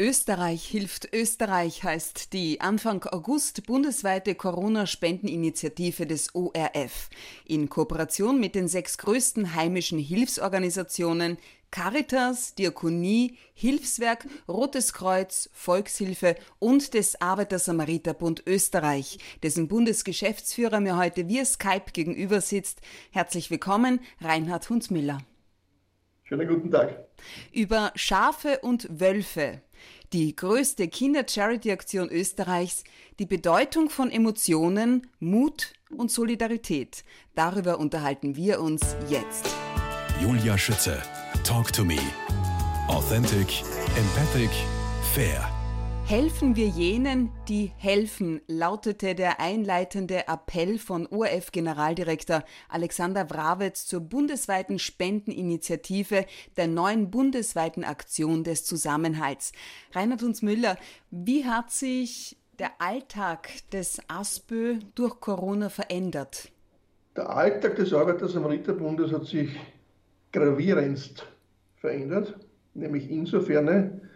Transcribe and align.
Österreich 0.00 0.64
hilft 0.64 1.12
Österreich 1.12 1.82
heißt 1.82 2.32
die 2.32 2.60
Anfang 2.60 3.02
August 3.06 3.66
bundesweite 3.66 4.36
Corona-Spendeninitiative 4.36 6.06
des 6.06 6.36
ORF. 6.36 7.10
In 7.44 7.68
Kooperation 7.68 8.38
mit 8.38 8.54
den 8.54 8.68
sechs 8.68 8.96
größten 8.98 9.56
heimischen 9.56 9.98
Hilfsorganisationen 9.98 11.36
Caritas, 11.72 12.54
Diakonie, 12.54 13.38
Hilfswerk, 13.54 14.28
Rotes 14.46 14.92
Kreuz, 14.92 15.50
Volkshilfe 15.52 16.36
und 16.60 16.94
des 16.94 17.20
Arbeiter-Samariter-Bund 17.20 18.44
Österreich, 18.46 19.18
dessen 19.42 19.66
Bundesgeschäftsführer 19.66 20.78
mir 20.78 20.96
heute 20.96 21.26
via 21.26 21.44
Skype 21.44 21.90
gegenüber 21.92 22.40
sitzt. 22.40 22.82
Herzlich 23.10 23.50
willkommen, 23.50 23.98
Reinhard 24.20 24.70
Hundsmiller. 24.70 25.18
Schönen 26.28 26.46
guten 26.46 26.70
Tag. 26.70 27.06
Über 27.52 27.92
Schafe 27.94 28.58
und 28.60 28.86
Wölfe 29.00 29.62
die 30.12 30.34
größte 30.34 30.88
Kinder-Charity-Aktion 30.88 32.08
Österreichs, 32.08 32.84
die 33.18 33.26
Bedeutung 33.26 33.90
von 33.90 34.10
Emotionen, 34.10 35.08
Mut 35.20 35.72
und 35.90 36.10
Solidarität. 36.10 37.04
Darüber 37.34 37.78
unterhalten 37.78 38.36
wir 38.36 38.60
uns 38.60 38.96
jetzt. 39.08 39.48
Julia 40.20 40.56
Schütze, 40.56 41.02
Talk 41.44 41.72
to 41.72 41.84
Me. 41.84 41.98
Authentic, 42.88 43.62
empathic, 43.96 44.50
fair. 45.14 45.57
Helfen 46.08 46.56
wir 46.56 46.68
jenen, 46.68 47.28
die 47.50 47.70
helfen, 47.76 48.40
lautete 48.46 49.14
der 49.14 49.40
einleitende 49.40 50.26
Appell 50.26 50.78
von 50.78 51.06
ORF-Generaldirektor 51.06 52.44
Alexander 52.70 53.28
Wrawitz 53.28 53.86
zur 53.86 54.00
bundesweiten 54.00 54.78
Spendeninitiative 54.78 56.24
der 56.56 56.66
neuen 56.66 57.10
bundesweiten 57.10 57.84
Aktion 57.84 58.42
des 58.42 58.64
Zusammenhalts. 58.64 59.52
Reinhard 59.92 60.22
Hundsmüller, 60.22 60.78
wie 61.10 61.44
hat 61.44 61.70
sich 61.70 62.38
der 62.58 62.70
Alltag 62.78 63.50
des 63.72 64.00
ASPÖ 64.08 64.78
durch 64.94 65.20
Corona 65.20 65.68
verändert? 65.68 66.50
Der 67.16 67.28
Alltag 67.28 67.76
des 67.76 67.92
Arbeiter-Samariter-Bundes 67.92 69.12
hat 69.12 69.26
sich 69.26 69.50
gravierendst 70.32 71.26
verändert, 71.76 72.34
nämlich 72.72 73.10
insofern, 73.10 74.07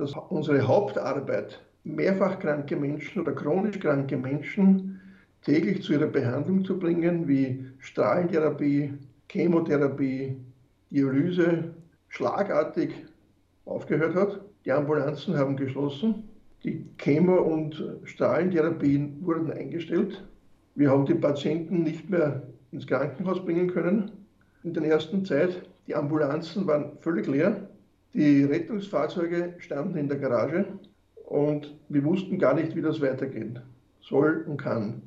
dass 0.00 0.14
unsere 0.30 0.66
Hauptarbeit 0.66 1.60
mehrfach 1.84 2.38
kranke 2.38 2.74
Menschen 2.74 3.20
oder 3.20 3.32
chronisch 3.32 3.78
kranke 3.78 4.16
Menschen 4.16 4.98
täglich 5.42 5.82
zu 5.82 5.92
ihrer 5.92 6.06
Behandlung 6.06 6.64
zu 6.64 6.78
bringen, 6.78 7.28
wie 7.28 7.66
Strahlentherapie, 7.80 8.94
Chemotherapie, 9.30 10.36
Dialyse, 10.90 11.74
schlagartig 12.08 12.94
aufgehört 13.66 14.14
hat. 14.14 14.40
Die 14.64 14.72
Ambulanzen 14.72 15.36
haben 15.36 15.56
geschlossen. 15.56 16.24
Die 16.64 16.86
Chemo- 16.96 17.42
und 17.42 17.84
Strahlentherapien 18.04 19.18
wurden 19.20 19.52
eingestellt. 19.52 20.24
Wir 20.76 20.90
haben 20.90 21.04
die 21.04 21.14
Patienten 21.14 21.82
nicht 21.82 22.08
mehr 22.08 22.42
ins 22.72 22.86
Krankenhaus 22.86 23.44
bringen 23.44 23.70
können 23.70 24.12
in 24.64 24.72
der 24.72 24.84
ersten 24.84 25.26
Zeit. 25.26 25.60
Die 25.86 25.94
Ambulanzen 25.94 26.66
waren 26.66 26.92
völlig 27.02 27.26
leer. 27.26 27.68
Die 28.12 28.42
Rettungsfahrzeuge 28.44 29.54
standen 29.58 29.96
in 29.96 30.08
der 30.08 30.18
Garage 30.18 30.64
und 31.26 31.76
wir 31.88 32.02
wussten 32.04 32.38
gar 32.38 32.54
nicht, 32.54 32.74
wie 32.74 32.82
das 32.82 33.00
weitergehen 33.00 33.60
soll 34.00 34.44
und 34.48 34.56
kann. 34.56 35.00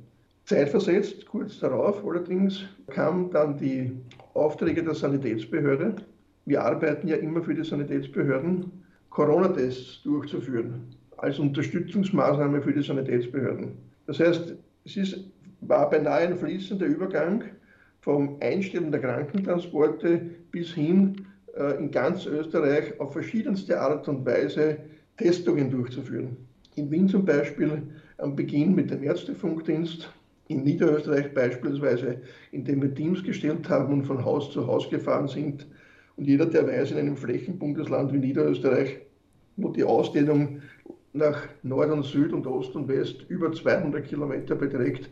Zeitversetzt, 0.46 1.26
kurz 1.26 1.60
darauf 1.60 2.06
allerdings, 2.06 2.64
kamen 2.88 3.30
dann 3.32 3.58
die 3.58 3.92
Aufträge 4.34 4.84
der 4.84 4.94
Sanitätsbehörde. 4.94 5.96
Wir 6.46 6.64
arbeiten 6.64 7.08
ja 7.08 7.18
immer 7.18 7.42
für 7.42 7.54
die 7.54 7.64
Sanitätsbehörden, 7.64 8.72
Corona-Tests 9.10 10.04
durchzuführen, 10.04 10.82
als 11.18 11.40
Unterstützungsmaßnahme 11.40 12.62
für 12.62 12.74
die 12.74 12.84
Sanitätsbehörden. 12.84 13.74
Das 14.08 14.20
heißt, 14.20 14.56
es 14.86 14.98
ist, 14.98 15.20
war 15.62 15.90
beinahe 15.90 16.28
ein 16.28 16.38
fließender 16.38 16.86
Übergang 16.86 17.44
vom 18.02 18.38
Einstellen 18.42 18.92
der 18.92 19.02
Krankentransporte 19.02 20.22
bis 20.52 20.74
hin 20.74 21.26
in 21.80 21.92
ganz 21.92 22.26
Österreich 22.26 23.00
auf 23.00 23.14
verschiedenste 23.14 23.80
Art 23.80 24.08
und 24.08 24.26
Weise 24.26 24.78
Testungen 25.18 25.70
durchzuführen. 25.70 26.38
In 26.76 26.90
Wien 26.90 27.08
zum 27.08 27.26
Beispiel 27.26 27.84
am 28.18 28.36
Beginn 28.36 28.74
mit 28.74 28.90
dem 28.90 29.04
Ärztefunkdienst, 29.04 30.12
in 30.48 30.64
Niederösterreich 30.64 31.34
beispielsweise, 31.34 32.22
indem 32.52 32.82
wir 32.82 32.94
Teams 32.94 33.24
gestellt 33.24 33.70
haben 33.70 33.94
und 33.94 34.06
von 34.06 34.26
Haus 34.26 34.52
zu 34.52 34.68
Haus 34.68 34.90
gefahren 34.90 35.28
sind. 35.28 35.68
Und 36.18 36.26
jeder, 36.26 36.46
der 36.46 36.68
weiß, 36.68 36.92
in 36.92 36.98
einem 36.98 37.18
Flächenbundesland 37.18 38.12
wie 38.14 38.18
Niederösterreich, 38.18 39.00
wo 39.56 39.70
die 39.70 39.84
Ausdehnung 39.84 40.62
nach 41.14 41.48
Nord 41.62 41.92
und 41.92 42.04
Süd 42.04 42.34
und 42.34 42.48
Ost 42.48 42.76
und 42.76 42.88
West 42.88 43.26
über 43.30 43.52
200 43.52 44.04
Kilometer 44.06 44.56
beträgt, 44.56 45.10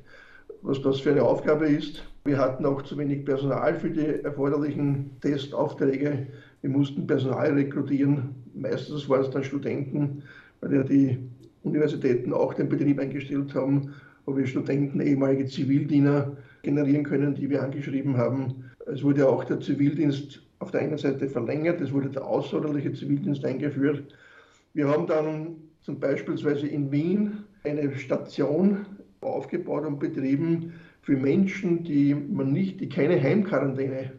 was 0.61 0.81
das 0.81 0.99
für 0.99 1.11
eine 1.11 1.23
Aufgabe 1.23 1.67
ist. 1.67 2.03
Wir 2.23 2.37
hatten 2.37 2.65
auch 2.67 2.83
zu 2.83 2.95
wenig 2.99 3.25
Personal 3.25 3.79
für 3.79 3.89
die 3.89 4.23
erforderlichen 4.23 5.09
Testaufträge. 5.21 6.27
Wir 6.61 6.69
mussten 6.69 7.07
Personal 7.07 7.53
rekrutieren. 7.53 8.35
Meistens 8.53 9.09
waren 9.09 9.21
es 9.21 9.31
dann 9.31 9.43
Studenten, 9.43 10.21
weil 10.59 10.75
ja 10.75 10.83
die 10.83 11.17
Universitäten 11.63 12.31
auch 12.31 12.53
den 12.53 12.69
Betrieb 12.69 12.99
eingestellt 12.99 13.55
haben, 13.55 13.95
wo 14.25 14.37
wir 14.37 14.45
Studenten, 14.45 15.01
ehemalige 15.01 15.47
Zivildiener 15.47 16.37
generieren 16.61 17.03
können, 17.03 17.33
die 17.33 17.49
wir 17.49 17.63
angeschrieben 17.63 18.17
haben. 18.17 18.65
Es 18.85 19.01
wurde 19.01 19.27
auch 19.27 19.43
der 19.43 19.59
Zivildienst 19.59 20.43
auf 20.59 20.69
der 20.69 20.81
einen 20.81 20.99
Seite 20.99 21.27
verlängert, 21.27 21.81
es 21.81 21.91
wurde 21.91 22.09
der 22.09 22.23
außerordentliche 22.23 22.93
Zivildienst 22.93 23.43
eingeführt. 23.43 24.03
Wir 24.75 24.87
haben 24.87 25.07
dann 25.07 25.55
zum 25.81 25.99
Beispiel 25.99 26.35
in 26.67 26.91
Wien 26.91 27.45
eine 27.63 27.95
Station 27.97 28.85
aufgebaut 29.21 29.85
und 29.85 29.99
betrieben 29.99 30.73
für 31.01 31.17
Menschen, 31.17 31.83
die 31.83 32.13
man 32.13 32.51
nicht, 32.51 32.79
die 32.79 32.89
keine 32.89 33.21
Heimquarantäne 33.21 34.11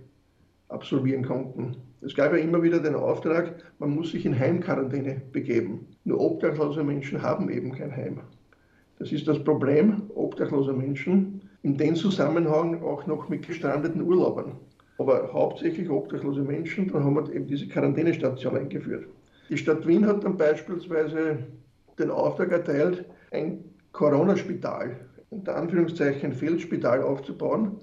absolvieren 0.69 1.25
konnten. 1.25 1.77
Es 2.01 2.15
gab 2.15 2.33
ja 2.33 2.39
immer 2.39 2.63
wieder 2.63 2.81
den 2.81 2.97
Auftrag, 2.97 3.55
man 3.79 3.91
muss 3.91 4.11
sich 4.11 4.27
in 4.27 4.39
Heimquarantäne 4.39 5.23
begeben. 5.31 5.87
Nur 6.05 6.21
obdachlose 6.21 6.83
Menschen 6.83 7.23
haben 7.23 7.49
eben 7.49 7.73
kein 7.73 7.95
Heim. 7.95 8.21
Das 8.99 9.13
ist 9.13 9.29
das 9.29 9.43
Problem 9.43 10.03
obdachloser 10.15 10.73
Menschen, 10.73 11.41
in 11.63 11.77
dem 11.77 11.95
Zusammenhang 11.95 12.83
auch 12.83 13.07
noch 13.07 13.29
mit 13.29 13.47
gestrandeten 13.47 14.03
Urlaubern. 14.03 14.57
Aber 14.99 15.33
hauptsächlich 15.33 15.89
obdachlose 15.89 16.43
Menschen, 16.43 16.89
dann 16.89 17.05
haben 17.05 17.15
wir 17.15 17.33
eben 17.33 17.47
diese 17.47 17.69
Quarantänestation 17.69 18.57
eingeführt. 18.57 19.07
Die 19.49 19.57
Stadt 19.57 19.87
Wien 19.87 20.07
hat 20.07 20.25
dann 20.25 20.37
beispielsweise 20.37 21.39
den 21.99 22.11
Auftrag 22.11 22.53
erteilt, 22.53 23.05
ein 23.31 23.65
Corona-Spital, 23.93 24.97
unter 25.33 25.57
Anführungszeichen 25.57 26.33
Feldspital 26.33 27.03
aufzubauen, 27.03 27.79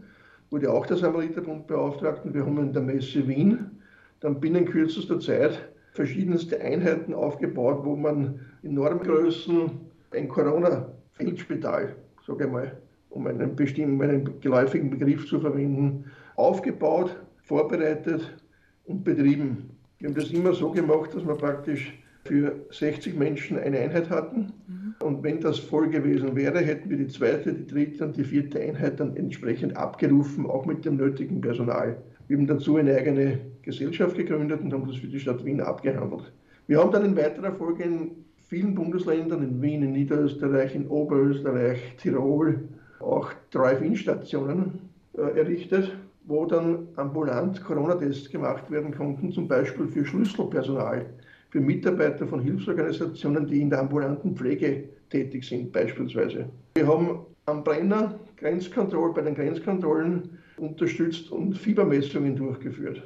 wurde 0.52 0.72
auch 0.72 0.86
der 0.86 0.98
Samariterbund 0.98 1.68
beauftragt 1.68 2.24
und 2.26 2.34
wir 2.34 2.46
haben 2.46 2.58
in 2.60 2.74
der 2.74 2.82
Messe 2.82 3.28
Wien 3.28 3.72
dann 4.20 4.40
binnen 4.40 4.66
kürzester 4.66 5.20
Zeit 5.20 5.70
verschiedenste 5.94 6.62
Einheiten 6.62 7.14
aufgebaut, 7.14 7.80
wo 7.84 7.96
man 7.96 8.40
in 8.62 8.76
Normgrößen 8.76 9.72
ein 10.12 10.28
Corona-Feldspital, 10.28 11.96
sage 12.26 12.46
ich 12.46 12.52
mal, 12.52 12.78
um 13.10 13.26
einen 13.26 13.56
bestimmten, 13.56 14.02
einen 14.02 14.40
geläufigen 14.40 14.90
Begriff 14.90 15.28
zu 15.28 15.40
verwenden, 15.40 16.06
aufgebaut, 16.36 17.16
vorbereitet 17.42 18.38
und 18.86 19.04
betrieben. 19.04 19.72
Wir 19.98 20.10
haben 20.10 20.16
das 20.16 20.31
immer 20.31 20.54
so 20.54 20.72
gemacht, 20.72 21.16
dass 21.16 21.26
wir 21.26 21.36
praktisch 21.36 21.98
für 22.25 22.56
60 22.72 23.16
Menschen 23.18 23.57
eine 23.57 23.80
Einheit 23.80 24.09
hatten. 24.09 24.53
Mhm. 24.68 24.96
Und 25.02 25.24
wenn 25.24 25.40
das 25.40 25.59
voll 25.59 25.90
gewesen 25.90 26.35
wäre, 26.35 26.59
hätten 26.59 26.90
wir 26.90 26.97
die 26.97 27.07
zweite, 27.07 27.53
die 27.53 27.66
dritte 27.66 28.06
und 28.06 28.18
die 28.18 28.24
vierte 28.24 28.59
Einheit 28.59 29.00
dann 29.00 29.16
entsprechend 29.16 29.75
abgerufen, 29.78 30.46
auch 30.46 30.66
mit 30.66 30.85
dem 30.85 30.97
nötigen 30.97 31.41
Personal. 31.41 31.97
Wir 32.28 32.38
haben 32.38 32.47
dazu 32.47 32.75
eine 32.75 32.96
eigene 32.96 33.40
Gesellschaft 33.63 34.16
gegründet 34.16 34.62
und 34.62 34.74
haben 34.74 34.88
das 34.88 34.97
für 34.97 35.07
die 35.07 35.19
Stadt 35.19 35.44
Wien 35.46 35.62
abgehandelt. 35.62 36.31
Wir 36.68 36.80
haben 36.80 36.91
dann 36.91 37.06
in 37.06 37.18
weiterer 37.18 37.52
Folge 37.53 37.84
in 37.84 38.12
vielen 38.47 38.75
Bundesländern, 38.75 39.42
in 39.42 39.62
Wien, 39.62 39.81
in 39.81 39.94
Niederösterreich, 39.94 40.75
in 40.75 40.88
Oberösterreich, 40.88 41.95
Tirol, 41.98 42.60
auch 43.00 43.31
Drive-In-Stationen 43.51 44.80
äh, 45.18 45.39
errichtet, 45.39 45.95
wo 46.25 46.45
dann 46.45 46.88
ambulant 46.95 47.63
Corona-Tests 47.63 48.30
gemacht 48.30 48.69
werden 48.69 48.92
konnten, 48.92 49.31
zum 49.31 49.48
Beispiel 49.48 49.88
für 49.88 50.06
Schlüsselpersonal 50.06 51.06
für 51.50 51.60
Mitarbeiter 51.60 52.28
von 52.28 52.42
Hilfsorganisationen, 52.42 53.48
die 53.48 53.62
in 53.62 53.69
der 53.69 53.80
ambulanten 53.80 54.36
Pflege 54.36 54.84
tätig 55.10 55.44
sind 55.44 55.72
beispielsweise. 55.72 56.46
Wir 56.75 56.88
haben 56.88 57.25
am 57.46 57.63
Brenner 57.63 58.19
Grenzkontroll 58.38 59.13
bei 59.13 59.22
den 59.22 59.36
Grenzkontrollen 59.36 60.38
unterstützt 60.57 61.31
und 61.31 61.57
Fiebermessungen 61.57 62.36
durchgeführt. 62.36 63.01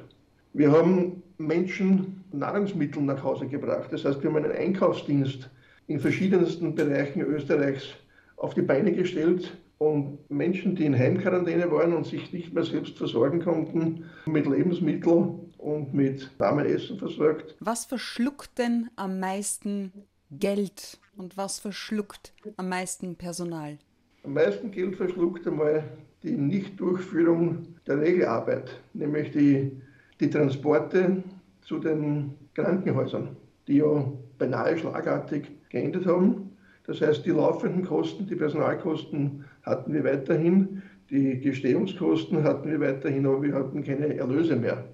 Wir 0.52 0.70
haben 0.70 1.22
Menschen 1.38 2.22
Nahrungsmittel 2.32 3.02
nach 3.02 3.22
Hause 3.22 3.46
gebracht. 3.46 3.88
Das 3.90 4.04
heißt, 4.04 4.22
wir 4.22 4.30
haben 4.30 4.44
einen 4.44 4.52
Einkaufsdienst 4.52 5.50
in 5.86 5.98
verschiedensten 5.98 6.74
Bereichen 6.74 7.22
Österreichs 7.22 7.94
auf 8.36 8.54
die 8.54 8.62
Beine 8.62 8.92
gestellt 8.92 9.56
und 9.78 10.18
Menschen, 10.30 10.76
die 10.76 10.84
in 10.84 10.98
Heimquarantäne 10.98 11.70
waren 11.70 11.92
und 11.92 12.06
sich 12.06 12.32
nicht 12.32 12.54
mehr 12.54 12.64
selbst 12.64 12.96
versorgen 12.96 13.40
konnten 13.40 14.04
mit 14.26 14.46
Lebensmitteln 14.46 15.40
und 15.64 15.94
mit 15.94 16.30
warmem 16.38 16.66
Essen 16.66 16.98
versorgt. 16.98 17.56
Was 17.60 17.86
verschluckt 17.86 18.58
denn 18.58 18.90
am 18.96 19.18
meisten 19.18 19.92
Geld 20.30 20.98
und 21.16 21.36
was 21.36 21.58
verschluckt 21.58 22.34
am 22.56 22.68
meisten 22.68 23.16
Personal? 23.16 23.78
Am 24.24 24.34
meisten 24.34 24.70
Geld 24.70 24.96
verschluckt 24.96 25.46
einmal 25.46 25.84
die 26.22 26.32
Nichtdurchführung 26.32 27.66
der 27.86 28.00
Regelarbeit, 28.00 28.80
nämlich 28.92 29.30
die, 29.32 29.72
die 30.20 30.30
Transporte 30.30 31.22
zu 31.62 31.78
den 31.78 32.34
Krankenhäusern, 32.54 33.36
die 33.66 33.76
ja 33.78 34.12
beinahe 34.38 34.78
schlagartig 34.78 35.50
geendet 35.70 36.06
haben. 36.06 36.50
Das 36.86 37.00
heißt, 37.00 37.24
die 37.24 37.30
laufenden 37.30 37.84
Kosten, 37.84 38.26
die 38.26 38.36
Personalkosten 38.36 39.44
hatten 39.62 39.94
wir 39.94 40.04
weiterhin, 40.04 40.82
die 41.10 41.40
Gestehungskosten 41.40 42.42
hatten 42.44 42.70
wir 42.70 42.80
weiterhin, 42.80 43.26
aber 43.26 43.42
wir 43.42 43.54
hatten 43.54 43.82
keine 43.82 44.14
Erlöse 44.16 44.56
mehr. 44.56 44.84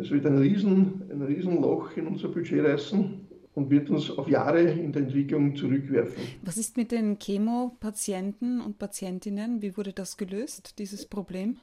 Es 0.00 0.10
wird 0.10 0.26
ein, 0.26 0.38
Riesen, 0.38 1.02
ein 1.10 1.22
Riesenloch 1.22 1.96
in 1.96 2.06
unser 2.06 2.28
Budget 2.28 2.64
reißen 2.64 3.28
und 3.54 3.70
wird 3.70 3.90
uns 3.90 4.10
auf 4.10 4.28
Jahre 4.28 4.62
in 4.62 4.92
der 4.92 5.02
Entwicklung 5.02 5.56
zurückwerfen. 5.56 6.22
Was 6.42 6.56
ist 6.56 6.76
mit 6.76 6.92
den 6.92 7.18
Chemo-Patienten 7.18 8.60
und 8.60 8.78
Patientinnen? 8.78 9.60
Wie 9.62 9.76
wurde 9.76 9.92
das 9.92 10.16
gelöst, 10.16 10.78
dieses 10.78 11.06
Problem? 11.06 11.56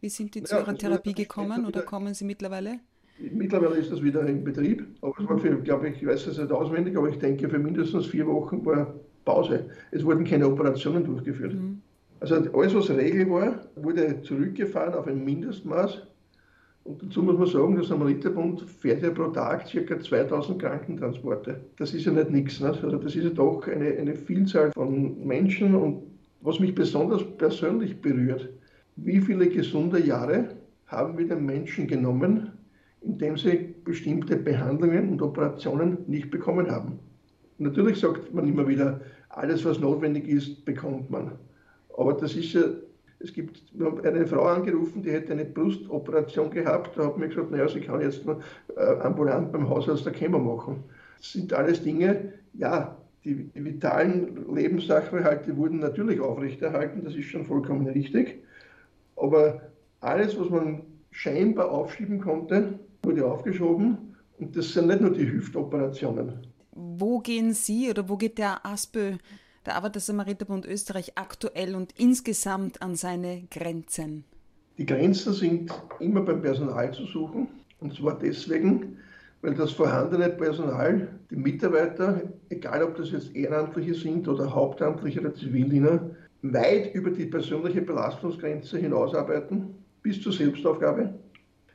Wie 0.00 0.08
sind 0.08 0.34
die 0.36 0.44
zu 0.44 0.54
ja, 0.54 0.60
ihrer 0.60 0.76
Therapie 0.76 1.14
gekommen 1.14 1.66
oder 1.66 1.82
kommen 1.82 2.14
sie 2.14 2.24
mittlerweile? 2.24 2.78
Mittlerweile 3.18 3.76
ist 3.76 3.90
das 3.90 4.02
wieder 4.02 4.26
in 4.26 4.44
Betrieb, 4.44 4.86
aber 5.00 5.14
es 5.18 5.28
war 5.28 5.38
für, 5.38 5.56
glaube 5.62 5.88
ich, 5.88 5.96
ich 5.96 6.06
weiß 6.06 6.26
es 6.26 6.38
nicht 6.38 6.52
auswendig, 6.52 6.96
aber 6.96 7.08
ich 7.08 7.18
denke, 7.18 7.48
für 7.48 7.58
mindestens 7.58 8.06
vier 8.06 8.26
Wochen 8.26 8.64
war 8.64 8.94
Pause. 9.24 9.66
Es 9.90 10.04
wurden 10.04 10.24
keine 10.24 10.46
Operationen 10.48 11.04
durchgeführt. 11.04 11.54
Mhm. 11.54 11.80
Also 12.20 12.36
alles, 12.36 12.74
was 12.74 12.90
Regel 12.90 13.28
war, 13.30 13.66
wurde 13.76 14.22
zurückgefahren 14.22 14.94
auf 14.94 15.06
ein 15.06 15.24
Mindestmaß 15.24 16.02
und 16.84 17.02
dazu 17.02 17.22
muss 17.22 17.38
man 17.38 17.46
sagen, 17.46 17.76
der 17.76 17.84
Samariterbund 17.84 18.60
fährt 18.60 19.02
ja 19.02 19.10
pro 19.10 19.28
Tag 19.28 19.64
ca. 19.70 20.00
2000 20.00 20.60
Krankentransporte. 20.60 21.60
Das 21.78 21.94
ist 21.94 22.04
ja 22.04 22.12
nicht 22.12 22.30
nichts. 22.30 22.60
Ne? 22.60 22.68
Also 22.68 22.98
das 22.98 23.16
ist 23.16 23.24
ja 23.24 23.30
doch 23.30 23.66
eine, 23.66 23.86
eine 23.96 24.14
Vielzahl 24.14 24.70
von 24.72 25.26
Menschen. 25.26 25.74
Und 25.74 26.02
was 26.42 26.60
mich 26.60 26.74
besonders 26.74 27.24
persönlich 27.38 28.02
berührt, 28.02 28.50
wie 28.96 29.18
viele 29.18 29.48
gesunde 29.48 30.04
Jahre 30.04 30.50
haben 30.86 31.16
wir 31.16 31.26
den 31.26 31.46
Menschen 31.46 31.86
genommen, 31.86 32.52
indem 33.00 33.38
sie 33.38 33.74
bestimmte 33.84 34.36
Behandlungen 34.36 35.08
und 35.08 35.22
Operationen 35.22 35.98
nicht 36.06 36.30
bekommen 36.30 36.70
haben. 36.70 36.98
Natürlich 37.56 37.98
sagt 37.98 38.34
man 38.34 38.46
immer 38.46 38.68
wieder, 38.68 39.00
alles 39.30 39.64
was 39.64 39.80
notwendig 39.80 40.28
ist, 40.28 40.66
bekommt 40.66 41.10
man. 41.10 41.32
Aber 41.96 42.12
das 42.12 42.36
ist 42.36 42.52
ja 42.52 42.62
es 43.20 43.32
gibt 43.32 43.62
eine 44.04 44.26
Frau 44.26 44.42
angerufen, 44.42 45.02
die 45.02 45.10
hätte 45.10 45.32
eine 45.32 45.44
Brustoperation 45.44 46.50
gehabt. 46.50 46.96
Da 46.96 47.06
hat 47.06 47.18
mir 47.18 47.28
gesagt, 47.28 47.50
naja, 47.50 47.68
sie 47.68 47.80
kann 47.80 48.00
jetzt 48.00 48.24
nur 48.26 48.40
äh, 48.76 49.00
ambulant 49.00 49.52
beim 49.52 49.68
Hausarzt 49.68 50.04
der 50.04 50.12
Chemo 50.12 50.38
machen. 50.38 50.84
Das 51.18 51.32
sind 51.32 51.52
alles 51.52 51.82
Dinge, 51.82 52.32
ja, 52.54 52.96
die, 53.24 53.44
die 53.44 53.64
vitalen 53.64 54.54
Lebenssachverhalte 54.54 55.56
wurden 55.56 55.78
natürlich 55.78 56.20
aufrechterhalten, 56.20 57.04
das 57.04 57.14
ist 57.14 57.26
schon 57.26 57.46
vollkommen 57.46 57.86
richtig. 57.88 58.42
Aber 59.16 59.62
alles, 60.00 60.38
was 60.38 60.50
man 60.50 60.82
scheinbar 61.10 61.70
aufschieben 61.70 62.20
konnte, 62.20 62.78
wurde 63.02 63.24
aufgeschoben. 63.24 64.16
Und 64.38 64.56
das 64.56 64.72
sind 64.72 64.88
nicht 64.88 65.00
nur 65.00 65.12
die 65.12 65.30
Hüftoperationen. 65.30 66.46
Wo 66.72 67.20
gehen 67.20 67.52
Sie 67.52 67.88
oder 67.88 68.08
wo 68.08 68.16
geht 68.16 68.36
der 68.36 68.66
ASPÖ 69.64 69.70
der 69.70 69.76
Arbeiter-Samariterbund 69.76 70.66
Österreich 70.66 71.12
aktuell 71.16 71.74
und 71.74 71.92
insgesamt 71.98 72.82
an 72.82 72.96
seine 72.96 73.44
Grenzen? 73.50 74.24
Die 74.78 74.86
Grenzen 74.86 75.32
sind 75.32 75.72
immer 76.00 76.22
beim 76.22 76.42
Personal 76.42 76.92
zu 76.92 77.06
suchen. 77.06 77.48
Und 77.80 77.94
zwar 77.94 78.18
deswegen, 78.18 78.98
weil 79.42 79.54
das 79.54 79.72
vorhandene 79.72 80.30
Personal, 80.30 81.08
die 81.30 81.36
Mitarbeiter, 81.36 82.22
egal 82.48 82.82
ob 82.82 82.96
das 82.96 83.10
jetzt 83.10 83.34
Ehrenamtliche 83.34 83.94
sind 83.94 84.26
oder 84.28 84.52
Hauptamtliche 84.52 85.20
oder 85.20 85.34
Zivildiener, 85.34 86.10
weit 86.42 86.94
über 86.94 87.10
die 87.10 87.26
persönliche 87.26 87.82
Belastungsgrenze 87.82 88.78
hinausarbeiten, 88.78 89.74
bis 90.02 90.20
zur 90.20 90.32
Selbstaufgabe. 90.32 91.14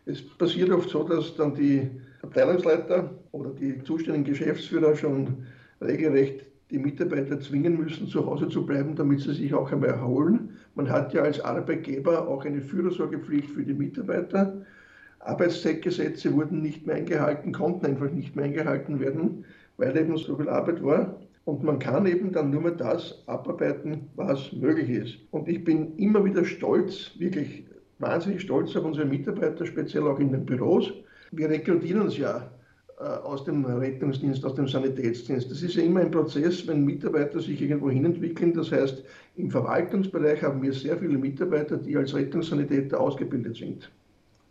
Es 0.06 0.22
passiert 0.38 0.72
oft 0.72 0.90
so, 0.90 1.04
dass 1.04 1.36
dann 1.36 1.56
die 1.56 1.90
Abteilungsleiter 2.22 3.12
oder 3.32 3.52
die 3.52 3.84
zuständigen 3.84 4.26
Geschäftsführer 4.26 4.96
schon 4.96 5.46
regelrecht 5.82 6.49
die 6.72 6.78
Mitarbeiter 6.78 7.40
zwingen 7.40 7.78
müssen, 7.78 8.08
zu 8.08 8.26
Hause 8.26 8.48
zu 8.48 8.66
bleiben, 8.66 8.96
damit 8.96 9.22
sie 9.22 9.34
sich 9.34 9.54
auch 9.54 9.72
einmal 9.72 9.90
erholen. 9.90 10.52
Man 10.76 10.90
hat 10.90 11.14
ja 11.14 11.24
als 11.24 11.40
Arbeitgeber 11.40 12.28
auch 12.28 12.46
eine 12.46 12.62
Fürsorgepflicht 12.62 13.50
für 13.50 13.64
die 13.64 13.74
Mitarbeiter. 13.74 14.62
Arbeitszeitgesetze 15.20 16.34
wurden 16.34 16.62
nicht 16.62 16.86
mehr 16.86 16.96
eingehalten, 16.96 17.52
konnten 17.52 17.86
einfach 17.86 18.12
nicht 18.12 18.36
mehr 18.36 18.46
eingehalten 18.46 19.00
werden, 19.00 19.46
weil 19.78 19.98
eben 19.98 20.16
so 20.18 20.36
viel 20.36 20.48
Arbeit 20.48 20.84
war. 20.84 21.20
Und 21.46 21.64
man 21.64 21.80
kann 21.80 22.06
eben 22.06 22.32
dann 22.32 22.52
nur 22.52 22.62
mehr 22.62 22.72
das 22.72 23.24
abarbeiten, 23.26 24.10
was 24.16 24.54
möglich 24.54 24.90
ist. 24.90 25.18
Und 25.32 25.48
ich 25.48 25.64
bin 25.64 25.98
immer 25.98 26.24
wieder 26.24 26.46
stolz, 26.46 27.12
wirklich 27.18 27.66
wahnsinnig 27.98 28.42
stolz 28.42 28.76
auf 28.76 28.86
unsere 28.86 29.08
Mitarbeiter, 29.08 29.66
speziell 29.66 30.04
auch 30.04 30.20
in 30.20 30.32
den 30.32 30.46
Büros. 30.46 30.94
Wir 31.32 31.50
rekrutieren 31.50 32.02
uns 32.02 32.18
ja 32.18 32.52
aus 33.00 33.46
dem 33.46 33.64
Rettungsdienst, 33.64 34.44
aus 34.44 34.56
dem 34.56 34.68
Sanitätsdienst. 34.68 35.50
Das 35.50 35.62
ist 35.62 35.76
ja 35.76 35.84
immer 35.84 36.02
ein 36.02 36.12
Prozess, 36.12 36.68
wenn 36.68 36.84
Mitarbeiter 36.84 37.40
sich 37.40 37.62
irgendwo 37.62 37.90
hinentwickeln. 37.90 38.54
Das 38.54 38.72
heißt, 38.72 39.04
im 39.38 39.50
Verwaltungsbereich 39.50 40.44
haben 40.44 40.62
wir 40.62 40.74
sehr 40.74 40.98
viele 40.98 41.18
Mitarbeiter, 41.18 41.78
die 41.78 41.96
als 41.96 42.14
Rettungssanitäter 42.14 43.00
ausgebildet 43.00 43.56
sind. 43.56 43.90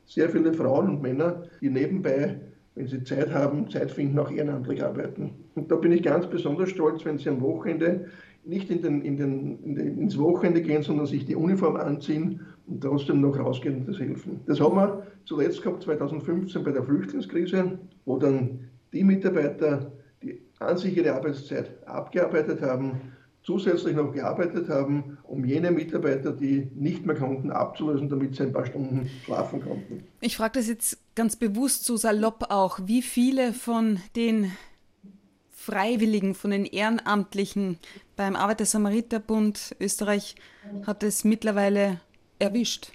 Sehr 0.07 0.31
viele 0.31 0.55
Frauen 0.55 0.89
und 0.89 1.03
Männer, 1.03 1.43
die 1.61 1.69
nebenbei, 1.69 2.37
wenn 2.75 2.87
sie 2.87 3.05
Zeit 3.05 3.31
haben, 3.35 3.69
Zeit 3.69 3.91
finden, 3.91 4.19
auch 4.19 4.31
ehrenamtlich 4.31 4.83
arbeiten. 4.83 5.33
Und 5.55 5.71
da 5.71 5.77
bin 5.77 5.93
ich 5.93 6.03
ganz 6.03 6.27
besonders 6.27 6.71
stolz, 6.71 7.05
wenn 7.05 7.19
sie 7.19 7.29
am 7.29 7.43
Wochenende 7.43 8.07
nicht 8.45 8.71
in 8.71 8.83
den, 8.83 9.03
in 9.03 9.17
den, 9.17 9.63
in 9.63 9.75
den, 9.75 9.99
ins 9.99 10.19
Wochenende 10.19 10.63
gehen, 10.63 10.83
sondern 10.83 11.07
sich 11.07 11.27
die 11.27 11.37
Uniform 11.37 11.77
anziehen 11.77 12.41
und 12.67 12.83
trotzdem 12.83 13.21
noch 13.21 13.39
rausgehen 13.39 13.77
und 13.77 13.89
das 13.89 13.99
helfen. 13.99 14.41
Das 14.47 14.61
haben 14.61 14.77
wir 14.77 15.07
zuletzt 15.25 15.63
gehabt 15.63 15.83
2015 15.83 16.65
bei 16.65 16.73
der 16.73 16.83
Flüchtlingskrise, 16.83 17.79
wo 18.05 18.19
dann 18.19 18.61
die 18.93 19.05
Mitarbeiter, 19.05 19.93
die 20.23 20.41
an 20.59 20.77
sich 20.77 20.97
ihre 20.97 21.15
Arbeitszeit 21.15 21.71
abgearbeitet 21.87 22.63
haben, 22.63 23.01
zusätzlich 23.43 23.97
noch 23.97 24.13
gearbeitet 24.13 24.69
haben, 24.69 25.19
um 25.23 25.45
jene 25.45 25.71
Mitarbeiter, 25.71 26.33
die 26.33 26.71
nicht 26.75 27.07
mehr 27.07 27.17
konnten, 27.17 27.51
abzulösen, 27.51 28.09
damit 28.09 28.35
sie 28.35 28.43
ein 28.43 28.53
paar 28.53 28.67
Stunden 28.67 29.09
schlafen 29.25 29.63
konnten. 29.63 30.05
Ich 30.21 30.37
frage 30.37 30.59
das 30.59 30.69
jetzt 30.69 30.99
ganz 31.15 31.37
bewusst 31.37 31.85
so 31.85 31.97
salopp 31.97 32.47
auch. 32.51 32.81
Wie 32.85 33.01
viele 33.01 33.53
von 33.53 34.01
den 34.17 34.53
Freiwilligen, 35.69 36.35
von 36.35 36.51
den 36.51 36.65
Ehrenamtlichen 36.65 37.77
beim 38.17 38.37
Arbeiter-Samariter-Bund 38.37 39.77
Österreich 39.79 40.35
hat 40.87 41.03
es 41.03 41.25
mittlerweile 41.25 42.01
erwischt? 42.39 42.93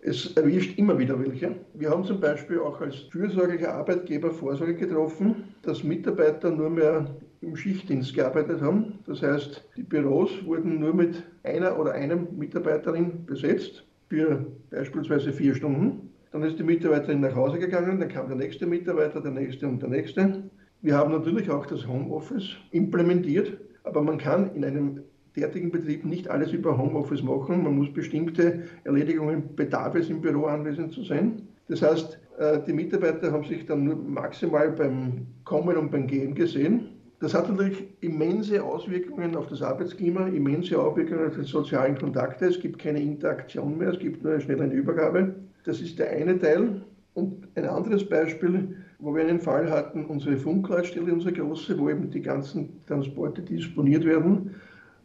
Es 0.00 0.32
erwischt 0.36 0.78
immer 0.78 0.96
wieder 0.96 1.18
welche. 1.18 1.56
Wir 1.74 1.90
haben 1.90 2.04
zum 2.04 2.20
Beispiel 2.20 2.60
auch 2.60 2.80
als 2.80 2.94
fürsorglicher 3.10 3.74
Arbeitgeber 3.74 4.30
Vorsorge 4.30 4.76
getroffen, 4.76 5.54
dass 5.62 5.82
Mitarbeiter 5.82 6.52
nur 6.52 6.70
mehr 6.70 7.16
im 7.40 7.56
Schichtdienst 7.56 8.14
gearbeitet 8.14 8.60
haben. 8.60 9.00
Das 9.04 9.20
heißt, 9.20 9.64
die 9.76 9.82
Büros 9.82 10.30
wurden 10.44 10.78
nur 10.78 10.94
mit 10.94 11.24
einer 11.42 11.76
oder 11.80 11.94
einem 11.94 12.28
Mitarbeiterin 12.38 13.26
besetzt 13.26 13.84
für 14.08 14.46
beispielsweise 14.70 15.32
vier 15.32 15.56
Stunden. 15.56 16.14
Dann 16.30 16.44
ist 16.44 16.60
die 16.60 16.62
Mitarbeiterin 16.62 17.22
nach 17.22 17.34
Hause 17.34 17.58
gegangen, 17.58 17.98
dann 17.98 18.08
kam 18.08 18.28
der 18.28 18.36
nächste 18.36 18.66
Mitarbeiter, 18.66 19.20
der 19.20 19.32
nächste 19.32 19.66
und 19.66 19.82
der 19.82 19.88
nächste. 19.88 20.44
Wir 20.80 20.96
haben 20.96 21.10
natürlich 21.10 21.50
auch 21.50 21.66
das 21.66 21.86
Homeoffice 21.88 22.56
implementiert, 22.70 23.58
aber 23.82 24.00
man 24.00 24.18
kann 24.18 24.54
in 24.54 24.64
einem 24.64 25.00
derartigen 25.34 25.72
Betrieb 25.72 26.04
nicht 26.04 26.28
alles 26.28 26.52
über 26.52 26.78
Homeoffice 26.78 27.22
machen. 27.22 27.64
Man 27.64 27.76
muss 27.76 27.92
bestimmte 27.92 28.62
Erledigungen, 28.84 29.56
bedarf 29.56 29.96
es 29.96 30.08
im 30.08 30.20
Büro 30.20 30.46
anwesend 30.46 30.92
zu 30.92 31.02
sein. 31.02 31.42
Das 31.68 31.82
heißt, 31.82 32.18
äh, 32.38 32.60
die 32.66 32.72
Mitarbeiter 32.72 33.32
haben 33.32 33.44
sich 33.44 33.66
dann 33.66 33.84
nur 33.84 33.96
maximal 33.96 34.70
beim 34.70 35.26
Kommen 35.44 35.76
und 35.76 35.90
beim 35.90 36.06
Gehen 36.06 36.34
gesehen. 36.34 36.90
Das 37.20 37.34
hat 37.34 37.50
natürlich 37.50 37.88
immense 38.00 38.62
Auswirkungen 38.62 39.34
auf 39.34 39.48
das 39.48 39.60
Arbeitsklima, 39.60 40.28
immense 40.28 40.80
Auswirkungen 40.80 41.26
auf 41.26 41.34
die 41.34 41.42
sozialen 41.42 41.98
Kontakte. 41.98 42.46
Es 42.46 42.60
gibt 42.60 42.78
keine 42.78 43.02
Interaktion 43.02 43.78
mehr, 43.78 43.88
es 43.88 43.98
gibt 43.98 44.22
nur 44.22 44.38
schnell 44.38 44.62
eine 44.62 44.72
Übergabe. 44.72 45.34
Das 45.64 45.80
ist 45.80 45.98
der 45.98 46.10
eine 46.10 46.38
Teil. 46.38 46.82
Und 47.14 47.48
ein 47.56 47.64
anderes 47.64 48.08
Beispiel, 48.08 48.76
wo 48.98 49.14
wir 49.14 49.22
einen 49.22 49.40
Fall 49.40 49.70
hatten, 49.70 50.04
unsere 50.06 50.36
Funkleitstelle, 50.36 51.12
unsere 51.12 51.32
große, 51.32 51.78
wo 51.78 51.88
eben 51.88 52.10
die 52.10 52.22
ganzen 52.22 52.84
Transporte 52.86 53.42
disponiert 53.42 54.04
werden, 54.04 54.56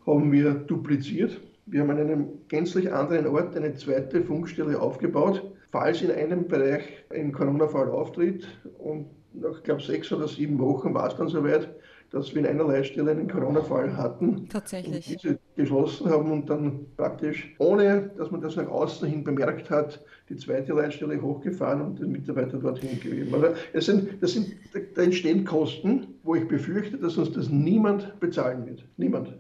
haben 0.06 0.32
wir 0.32 0.54
dupliziert. 0.54 1.40
Wir 1.66 1.82
haben 1.82 1.92
an 1.92 2.00
einem 2.00 2.28
gänzlich 2.48 2.92
anderen 2.92 3.28
Ort 3.28 3.56
eine 3.56 3.74
zweite 3.76 4.24
Funkstelle 4.24 4.80
aufgebaut. 4.82 5.44
Falls 5.72 6.02
in 6.02 6.12
einem 6.12 6.48
Bereich 6.48 6.84
ein 7.10 7.32
Corona-Fall 7.32 7.90
auftritt 7.90 8.48
und 8.80 9.08
nach, 9.34 9.64
glaube 9.64 9.82
sechs 9.82 10.12
oder 10.12 10.28
sieben 10.28 10.60
Wochen 10.60 10.94
war 10.94 11.08
es 11.08 11.16
dann 11.16 11.28
soweit, 11.28 11.74
dass 12.14 12.34
wir 12.34 12.42
in 12.42 12.46
einer 12.46 12.66
Leitstelle 12.66 13.10
einen 13.10 13.28
Corona-Fall 13.28 13.98
hatten. 13.98 14.48
Tatsächlich. 14.48 15.10
Und 15.10 15.24
diese 15.24 15.40
geschlossen 15.56 16.10
haben 16.12 16.32
und 16.32 16.48
dann 16.48 16.86
praktisch, 16.96 17.54
ohne 17.58 18.12
dass 18.16 18.30
man 18.30 18.40
das 18.40 18.56
nach 18.56 18.68
außen 18.68 19.08
hin 19.08 19.24
bemerkt 19.24 19.72
hat, 19.72 20.00
die 20.30 20.36
zweite 20.36 20.74
Leitstelle 20.74 21.20
hochgefahren 21.20 21.82
und 21.82 22.00
den 22.00 22.12
Mitarbeiter 22.12 22.60
dorthin 22.60 23.00
gegeben. 23.00 23.34
Also 23.34 23.48
es 23.74 23.88
sind, 23.88 24.22
das 24.22 24.34
sind, 24.34 24.54
da 24.94 25.02
entstehen 25.02 25.44
Kosten, 25.44 26.08
wo 26.22 26.36
ich 26.36 26.48
befürchte, 26.48 26.98
dass 26.98 27.18
uns 27.18 27.32
das 27.32 27.50
niemand 27.50 28.20
bezahlen 28.20 28.68
wird. 28.68 28.86
Niemand. 28.98 29.34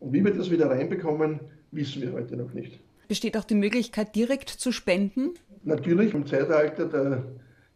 Und 0.00 0.14
wie 0.14 0.24
wir 0.24 0.32
das 0.32 0.50
wieder 0.50 0.70
reinbekommen, 0.70 1.38
wissen 1.70 2.00
wir 2.00 2.12
heute 2.12 2.34
noch 2.36 2.54
nicht. 2.54 2.80
Besteht 3.08 3.36
auch 3.36 3.44
die 3.44 3.56
Möglichkeit, 3.56 4.16
direkt 4.16 4.48
zu 4.48 4.72
spenden? 4.72 5.34
Natürlich, 5.64 6.14
im 6.14 6.26
Zeitalter 6.26 6.86
der, 6.86 7.24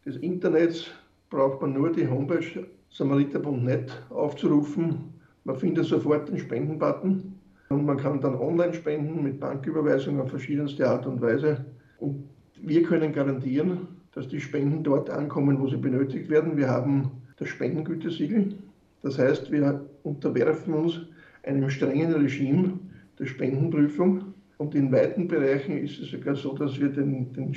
des 0.06 0.16
Internets 0.16 0.86
braucht 1.28 1.60
man 1.60 1.74
nur 1.74 1.92
die 1.92 2.08
Homepage 2.08 2.66
Samariterbund.net 2.90 3.90
aufzurufen. 4.11 5.14
Man 5.45 5.57
findet 5.57 5.87
sofort 5.87 6.28
den 6.28 6.38
Spendenbutton 6.38 7.35
und 7.68 7.85
man 7.85 7.97
kann 7.97 8.21
dann 8.21 8.35
online 8.35 8.75
spenden 8.75 9.23
mit 9.23 9.40
Banküberweisung 9.40 10.21
auf 10.21 10.30
verschiedenste 10.30 10.88
Art 10.88 11.07
und 11.07 11.21
Weise. 11.21 11.64
Und 11.99 12.25
wir 12.62 12.83
können 12.83 13.12
garantieren, 13.12 13.88
dass 14.12 14.28
die 14.28 14.40
Spenden 14.40 14.83
dort 14.83 15.11
ankommen, 15.11 15.61
wo 15.61 15.68
sie 15.68 15.76
benötigt 15.76 16.28
werden. 16.28 16.57
Wir 16.57 16.68
haben 16.68 17.11
das 17.37 17.49
Spendengütesiegel. 17.49 18.54
Das 19.02 19.18
heißt, 19.18 19.52
wir 19.52 19.87
unterwerfen 20.02 20.75
uns 20.75 21.00
einem 21.45 21.71
strengen 21.71 22.12
Regime 22.12 22.78
der 23.18 23.26
Spendenprüfung. 23.26 24.35
Und 24.57 24.75
in 24.75 24.90
weiten 24.90 25.28
Bereichen 25.28 25.78
ist 25.78 26.00
es 26.00 26.11
sogar 26.11 26.35
so, 26.35 26.52
dass 26.57 26.80
wir 26.80 26.88
den, 26.88 27.33
den, 27.33 27.54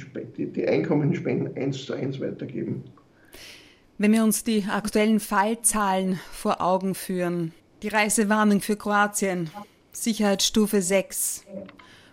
die 0.53 0.67
Einkommensspenden 0.67 1.55
eins 1.57 1.85
zu 1.85 1.93
eins 1.93 2.21
weitergeben. 2.21 2.83
Wenn 4.01 4.13
wir 4.13 4.23
uns 4.23 4.43
die 4.43 4.65
aktuellen 4.67 5.19
Fallzahlen 5.19 6.19
vor 6.31 6.59
Augen 6.59 6.95
führen, 6.95 7.53
die 7.83 7.87
Reisewarnung 7.87 8.59
für 8.59 8.75
Kroatien, 8.75 9.51
Sicherheitsstufe 9.91 10.81
6, 10.81 11.45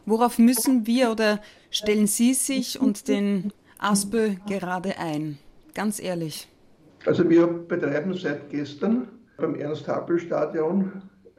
worauf 0.05 0.39
müssen 0.39 0.87
wir 0.87 1.11
oder 1.11 1.41
stellen 1.71 2.07
Sie 2.07 2.35
sich 2.35 2.79
und 2.79 3.09
den 3.09 3.55
ASPÖ 3.79 4.35
gerade 4.47 4.99
ein? 4.99 5.39
Ganz 5.73 5.99
ehrlich. 5.99 6.47
Also 7.07 7.27
wir 7.27 7.47
betreiben 7.47 8.13
seit 8.13 8.51
gestern 8.51 9.09
beim 9.39 9.55
Ernst-Happel-Stadion 9.55 10.93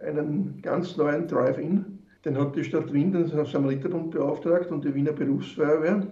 einen 0.04 0.60
ganz 0.64 0.98
neuen 0.98 1.28
Drive-In. 1.28 2.00
Den 2.26 2.40
hat 2.40 2.56
die 2.56 2.64
Stadt 2.64 2.92
Wien, 2.92 3.12
den 3.12 3.28
Samariterbund 3.28 4.10
beauftragt 4.10 4.72
und 4.72 4.84
die 4.84 4.96
Wiener 4.96 5.12
Berufsfeuerwehr. 5.12 6.08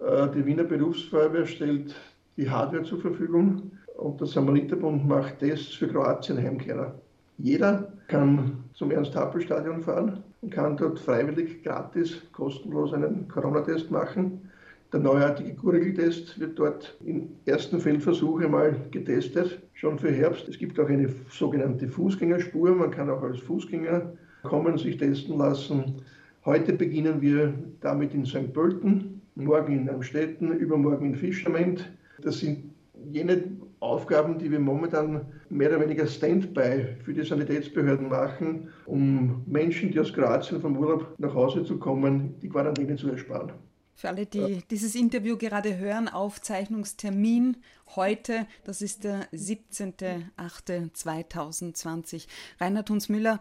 Äh, 0.00 0.30
die 0.30 0.46
Wiener 0.46 0.64
Berufsfeuerwehr 0.64 1.44
stellt 1.44 1.94
die 2.38 2.48
Hardware 2.48 2.84
zur 2.84 2.98
Verfügung 2.98 3.72
und 4.02 4.20
der 4.20 4.26
Samariterbund 4.26 5.06
macht 5.06 5.38
Tests 5.38 5.74
für 5.74 5.88
Kroatien-Heimkehrer. 5.88 6.94
Jeder 7.38 7.92
kann 8.08 8.64
zum 8.74 8.90
Ernst-Happel-Stadion 8.90 9.80
fahren 9.80 10.22
und 10.42 10.52
kann 10.52 10.76
dort 10.76 10.98
freiwillig 10.98 11.62
gratis, 11.62 12.20
kostenlos 12.32 12.92
einen 12.92 13.28
Corona-Test 13.28 13.90
machen. 13.90 14.50
Der 14.92 15.00
neuartige 15.00 15.54
Gurgeltest 15.54 16.38
wird 16.38 16.58
dort 16.58 16.98
im 17.04 17.28
ersten 17.46 17.80
Feldversuch 17.80 18.40
einmal 18.42 18.76
getestet, 18.90 19.62
schon 19.72 19.98
für 19.98 20.10
Herbst. 20.10 20.48
Es 20.48 20.58
gibt 20.58 20.78
auch 20.78 20.88
eine 20.88 21.08
sogenannte 21.30 21.88
Fußgängerspur. 21.88 22.74
Man 22.74 22.90
kann 22.90 23.08
auch 23.08 23.22
als 23.22 23.38
Fußgänger 23.40 24.12
kommen, 24.42 24.76
sich 24.76 24.98
testen 24.98 25.38
lassen. 25.38 26.02
Heute 26.44 26.72
beginnen 26.72 27.20
wir 27.22 27.54
damit 27.80 28.12
in 28.12 28.26
St. 28.26 28.52
Pölten, 28.52 29.22
morgen 29.36 29.72
in 29.72 29.88
Amstetten, 29.88 30.52
übermorgen 30.52 31.06
in 31.06 31.14
Fischerment. 31.14 31.90
Das 32.20 32.40
sind 32.40 32.72
jene 33.10 33.42
Aufgaben, 33.82 34.38
die 34.38 34.50
wir 34.50 34.60
momentan 34.60 35.26
mehr 35.50 35.68
oder 35.70 35.80
weniger 35.80 36.06
Standby 36.06 36.96
für 37.04 37.12
die 37.12 37.24
Sanitätsbehörden 37.24 38.08
machen, 38.08 38.68
um 38.86 39.42
Menschen, 39.46 39.90
die 39.90 39.98
aus 39.98 40.12
Kroatien 40.12 40.60
vom 40.60 40.76
Urlaub 40.76 41.18
nach 41.18 41.34
Hause 41.34 41.64
zu 41.64 41.78
kommen, 41.78 42.38
die 42.40 42.48
Quarantäne 42.48 42.94
zu 42.94 43.10
ersparen. 43.10 43.50
Für 43.94 44.08
alle, 44.08 44.26
die 44.26 44.62
dieses 44.70 44.94
Interview 44.94 45.36
gerade 45.36 45.78
hören, 45.78 46.08
Aufzeichnungstermin 46.08 47.56
heute, 47.96 48.46
das 48.64 48.82
ist 48.82 49.02
der 49.02 49.26
17.08.2020. 49.32 52.28
Reinhard 52.60 52.88
Hunsmüller, 52.88 53.40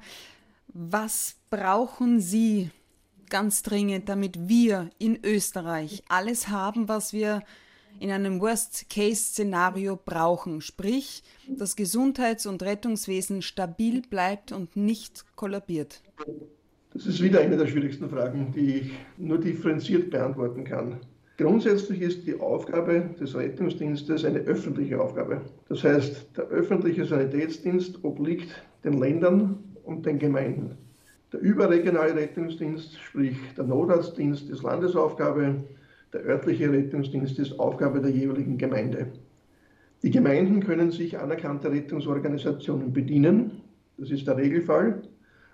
was 0.67 1.36
brauchen 1.51 2.19
Sie 2.19 2.71
ganz 3.29 3.62
dringend, 3.62 4.10
damit 4.10 4.50
wir 4.50 4.89
in 4.98 5.24
Österreich 5.24 6.01
alles 6.10 6.48
haben, 6.50 6.89
was 6.89 7.13
wir 7.13 7.43
in 8.00 8.12
einem 8.12 8.39
Worst-Case-Szenario 8.41 10.00
brauchen, 10.03 10.62
sprich, 10.62 11.24
das 11.48 11.75
Gesundheits- 11.75 12.45
und 12.45 12.63
Rettungswesen 12.63 13.41
stabil 13.41 14.01
bleibt 14.01 14.51
und 14.51 14.75
nicht 14.75 15.25
kollabiert? 15.36 16.01
Das 16.93 17.05
ist 17.05 17.21
wieder 17.21 17.39
eine 17.39 17.57
der 17.57 17.67
schwierigsten 17.67 18.10
Fragen, 18.10 18.51
die 18.53 18.75
ich 18.75 18.91
nur 19.17 19.39
differenziert 19.39 20.10
beantworten 20.10 20.63
kann. 20.63 21.00
Grundsätzlich 21.38 22.01
ist 22.01 22.27
die 22.27 22.39
Aufgabe 22.39 23.15
des 23.19 23.33
Rettungsdienstes 23.33 24.25
eine 24.25 24.39
öffentliche 24.39 25.01
Aufgabe. 25.01 25.41
Das 25.69 25.83
heißt, 25.83 26.38
der 26.38 26.45
öffentliche 26.45 27.05
Sanitätsdienst 27.05 28.03
obliegt 28.03 28.50
den 28.83 29.00
Ländern 29.00 29.57
und 29.83 30.05
den 30.05 30.19
Gemeinden. 30.19 30.77
Der 31.31 31.39
überregionale 31.39 32.15
Rettungsdienst, 32.15 33.00
sprich 33.00 33.38
der 33.57 33.63
Notarztdienst, 33.63 34.50
ist 34.50 34.63
Landesaufgabe. 34.63 35.63
Der 36.13 36.25
örtliche 36.25 36.70
Rettungsdienst 36.70 37.39
ist 37.39 37.58
Aufgabe 37.58 38.01
der 38.01 38.12
jeweiligen 38.12 38.58
Gemeinde. 38.58 39.08
Die 40.03 40.10
Gemeinden 40.10 40.60
können 40.60 40.91
sich 40.91 41.18
anerkannter 41.18 41.72
Rettungsorganisationen 41.72 42.91
bedienen. 42.91 43.62
Das 43.98 44.12
ist 44.12 44.27
der 44.27 44.36
Regelfall. 44.36 45.03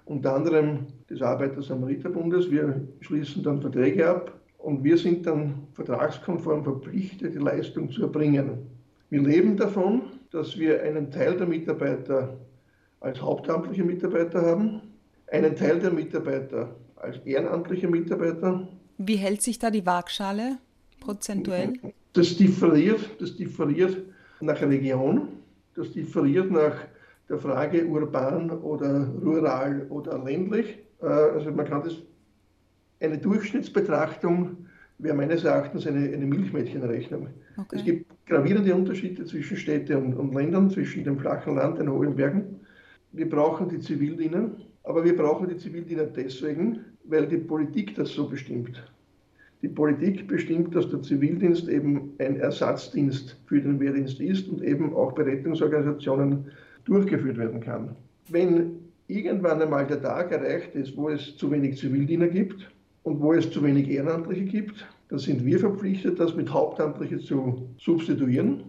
Unter 0.05 0.33
anderem 0.35 0.87
des 1.09 1.21
Arbeiter-Samariter-Bundes. 1.21 2.49
Wir 2.49 2.81
schließen 3.01 3.43
dann 3.43 3.61
Verträge 3.61 4.09
ab 4.09 4.39
und 4.57 4.83
wir 4.83 4.97
sind 4.97 5.27
dann 5.27 5.67
vertragskonform 5.73 6.63
verpflichtet, 6.63 7.35
die 7.35 7.39
Leistung 7.39 7.91
zu 7.91 8.03
erbringen. 8.03 8.67
Wir 9.09 9.21
leben 9.21 9.57
davon, 9.57 10.01
dass 10.31 10.57
wir 10.57 10.81
einen 10.81 11.11
Teil 11.11 11.37
der 11.37 11.47
Mitarbeiter 11.47 12.37
als 12.99 13.21
hauptamtliche 13.21 13.83
Mitarbeiter 13.83 14.41
haben, 14.41 14.81
einen 15.31 15.55
Teil 15.55 15.79
der 15.79 15.91
Mitarbeiter 15.91 16.75
als 16.95 17.17
ehrenamtliche 17.25 17.87
Mitarbeiter 17.87 18.67
wie 18.97 19.15
hält 19.15 19.41
sich 19.41 19.59
da 19.59 19.69
die 19.69 19.85
Waagschale 19.85 20.57
prozentuell? 20.99 21.73
Das 22.13 22.35
differiert, 22.35 23.01
das 23.19 23.35
differiert 23.35 23.97
nach 24.41 24.61
Region, 24.61 25.29
das 25.75 25.91
differiert 25.91 26.51
nach 26.51 26.75
der 27.29 27.37
Frage 27.37 27.85
urban 27.85 28.49
oder 28.49 29.07
rural 29.23 29.85
oder 29.89 30.23
ländlich. 30.23 30.79
Äh, 31.01 31.05
also 31.05 31.51
man 31.51 31.65
kann 31.65 31.83
das, 31.83 31.95
eine 32.99 33.17
Durchschnittsbetrachtung 33.17 34.67
wäre 34.99 35.15
meines 35.15 35.43
Erachtens 35.43 35.85
eine, 35.85 36.11
eine 36.11 36.25
Milchmädchenrechnung. 36.25 37.27
Okay. 37.57 37.75
Es 37.75 37.83
gibt 37.83 38.25
gravierende 38.25 38.73
Unterschiede 38.73 39.25
zwischen 39.25 39.57
Städten 39.57 39.95
und, 39.97 40.13
und 40.15 40.33
Ländern, 40.33 40.69
zwischen 40.69 41.03
dem 41.03 41.19
flachen 41.19 41.55
Land 41.55 41.79
und 41.79 41.85
den 41.85 41.91
hohen 41.91 42.15
Bergen. 42.15 42.61
Wir 43.11 43.29
brauchen 43.29 43.69
die 43.69 43.79
Zivildiener, 43.79 44.51
aber 44.83 45.03
wir 45.03 45.15
brauchen 45.15 45.47
die 45.49 45.57
Zivildiener 45.57 46.05
deswegen, 46.05 46.79
weil 47.09 47.27
die 47.27 47.37
Politik 47.37 47.95
das 47.95 48.09
so 48.09 48.27
bestimmt. 48.27 48.83
Die 49.61 49.67
Politik 49.67 50.27
bestimmt, 50.27 50.75
dass 50.75 50.89
der 50.89 51.01
Zivildienst 51.01 51.67
eben 51.67 52.13
ein 52.19 52.39
Ersatzdienst 52.39 53.37
für 53.47 53.59
den 53.59 53.79
Wehrdienst 53.79 54.19
ist 54.19 54.47
und 54.49 54.63
eben 54.63 54.93
auch 54.93 55.13
bei 55.13 55.23
Rettungsorganisationen 55.23 56.45
durchgeführt 56.85 57.37
werden 57.37 57.59
kann. 57.59 57.95
Wenn 58.29 58.73
irgendwann 59.07 59.61
einmal 59.61 59.87
der 59.87 60.01
Tag 60.01 60.31
erreicht 60.31 60.75
ist, 60.75 60.95
wo 60.95 61.09
es 61.09 61.35
zu 61.37 61.49
wenig 61.49 61.77
Zivildiener 61.77 62.27
gibt 62.27 62.69
und 63.03 63.19
wo 63.19 63.33
es 63.33 63.49
zu 63.49 63.63
wenig 63.63 63.89
Ehrenamtliche 63.89 64.45
gibt, 64.45 64.85
dann 65.09 65.19
sind 65.19 65.45
wir 65.45 65.59
verpflichtet, 65.59 66.19
das 66.19 66.35
mit 66.35 66.51
Hauptamtlichen 66.51 67.19
zu 67.19 67.69
substituieren. 67.77 68.63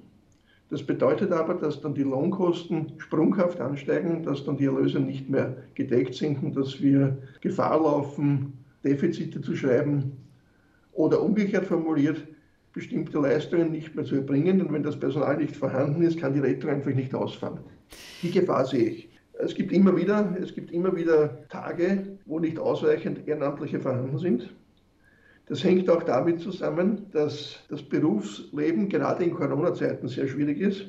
Das 0.70 0.82
bedeutet 0.82 1.32
aber, 1.32 1.54
dass 1.54 1.80
dann 1.80 1.94
die 1.94 2.02
Lohnkosten 2.02 2.92
sprunghaft 2.98 3.60
ansteigen, 3.60 4.22
dass 4.22 4.44
dann 4.44 4.58
die 4.58 4.66
Erlöse 4.66 5.00
nicht 5.00 5.30
mehr 5.30 5.56
gedeckt 5.74 6.14
sind 6.14 6.42
und 6.42 6.56
dass 6.56 6.82
wir 6.82 7.16
Gefahr 7.40 7.80
laufen, 7.80 8.52
Defizite 8.84 9.40
zu 9.40 9.56
schreiben 9.56 10.12
oder 10.92 11.22
umgekehrt 11.22 11.64
formuliert, 11.64 12.26
bestimmte 12.74 13.18
Leistungen 13.18 13.72
nicht 13.72 13.94
mehr 13.94 14.04
zu 14.04 14.16
erbringen. 14.16 14.60
Und 14.60 14.72
wenn 14.72 14.82
das 14.82 14.98
Personal 14.98 15.38
nicht 15.38 15.56
vorhanden 15.56 16.02
ist, 16.02 16.18
kann 16.18 16.34
die 16.34 16.40
Rettung 16.40 16.70
einfach 16.70 16.94
nicht 16.94 17.14
ausfahren. 17.14 17.60
Die 18.22 18.30
Gefahr 18.30 18.66
sehe 18.66 18.90
ich. 18.90 19.08
Es 19.40 19.54
gibt 19.54 19.72
immer 19.72 19.96
wieder, 19.96 20.36
es 20.40 20.54
gibt 20.54 20.70
immer 20.72 20.94
wieder 20.94 21.48
Tage, 21.48 22.18
wo 22.26 22.40
nicht 22.40 22.58
ausreichend 22.58 23.26
Ehrenamtliche 23.26 23.80
vorhanden 23.80 24.18
sind. 24.18 24.50
Das 25.48 25.64
hängt 25.64 25.88
auch 25.88 26.02
damit 26.02 26.40
zusammen, 26.40 27.06
dass 27.12 27.58
das 27.70 27.82
Berufsleben 27.82 28.88
gerade 28.88 29.24
in 29.24 29.34
Corona-Zeiten 29.34 30.06
sehr 30.08 30.28
schwierig 30.28 30.60
ist, 30.60 30.88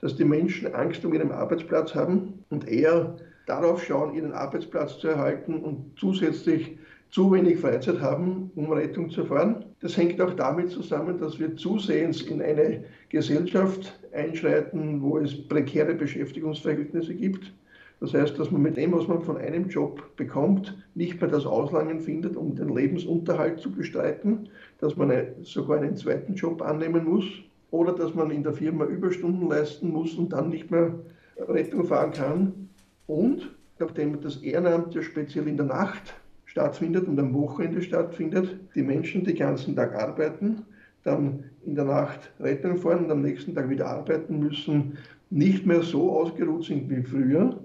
dass 0.00 0.16
die 0.16 0.24
Menschen 0.24 0.74
Angst 0.74 1.04
um 1.04 1.14
ihren 1.14 1.30
Arbeitsplatz 1.30 1.94
haben 1.94 2.44
und 2.50 2.66
eher 2.66 3.16
darauf 3.46 3.84
schauen, 3.84 4.14
ihren 4.14 4.32
Arbeitsplatz 4.32 4.98
zu 4.98 5.08
erhalten 5.08 5.60
und 5.60 5.92
zusätzlich 5.96 6.76
zu 7.10 7.30
wenig 7.32 7.60
Freizeit 7.60 8.00
haben, 8.00 8.50
um 8.56 8.72
Rettung 8.72 9.10
zu 9.10 9.24
fahren. 9.24 9.64
Das 9.80 9.96
hängt 9.96 10.20
auch 10.20 10.34
damit 10.34 10.70
zusammen, 10.70 11.20
dass 11.20 11.38
wir 11.38 11.54
zusehends 11.54 12.22
in 12.22 12.42
eine 12.42 12.82
Gesellschaft 13.10 14.00
einschreiten, 14.12 15.00
wo 15.02 15.18
es 15.18 15.46
prekäre 15.46 15.94
Beschäftigungsverhältnisse 15.94 17.14
gibt. 17.14 17.52
Das 18.00 18.12
heißt, 18.12 18.38
dass 18.38 18.50
man 18.50 18.62
mit 18.62 18.76
dem, 18.76 18.92
was 18.92 19.08
man 19.08 19.22
von 19.22 19.36
einem 19.36 19.68
Job 19.68 20.16
bekommt, 20.16 20.76
nicht 20.94 21.20
mehr 21.20 21.30
das 21.30 21.46
Auslangen 21.46 22.00
findet, 22.00 22.36
um 22.36 22.54
den 22.54 22.68
Lebensunterhalt 22.68 23.60
zu 23.60 23.70
bestreiten, 23.70 24.48
dass 24.78 24.96
man 24.96 25.10
sogar 25.42 25.78
einen 25.78 25.96
zweiten 25.96 26.34
Job 26.34 26.60
annehmen 26.62 27.04
muss 27.04 27.24
oder 27.70 27.92
dass 27.92 28.14
man 28.14 28.30
in 28.30 28.42
der 28.42 28.52
Firma 28.52 28.84
Überstunden 28.84 29.48
leisten 29.48 29.90
muss 29.90 30.14
und 30.14 30.32
dann 30.32 30.48
nicht 30.50 30.70
mehr 30.70 30.94
Rettung 31.38 31.84
fahren 31.84 32.12
kann. 32.12 32.68
Und 33.06 33.54
nachdem 33.78 34.20
das 34.20 34.36
Ehrenamt 34.38 34.94
ja 34.94 35.02
speziell 35.02 35.48
in 35.48 35.56
der 35.56 35.66
Nacht 35.66 36.14
stattfindet 36.44 37.08
und 37.08 37.18
am 37.18 37.34
Wochenende 37.34 37.82
stattfindet, 37.82 38.56
die 38.74 38.82
Menschen 38.82 39.24
den 39.24 39.36
ganzen 39.36 39.74
Tag 39.74 39.94
arbeiten, 39.94 40.62
dann 41.02 41.44
in 41.66 41.74
der 41.74 41.84
Nacht 41.84 42.32
Rettung 42.40 42.76
fahren 42.76 43.06
und 43.06 43.10
am 43.10 43.22
nächsten 43.22 43.54
Tag 43.54 43.68
wieder 43.68 43.86
arbeiten 43.86 44.38
müssen, 44.38 44.98
nicht 45.30 45.66
mehr 45.66 45.82
so 45.82 46.12
ausgeruht 46.12 46.64
sind 46.64 46.88
wie 46.90 47.02
früher. 47.02 47.58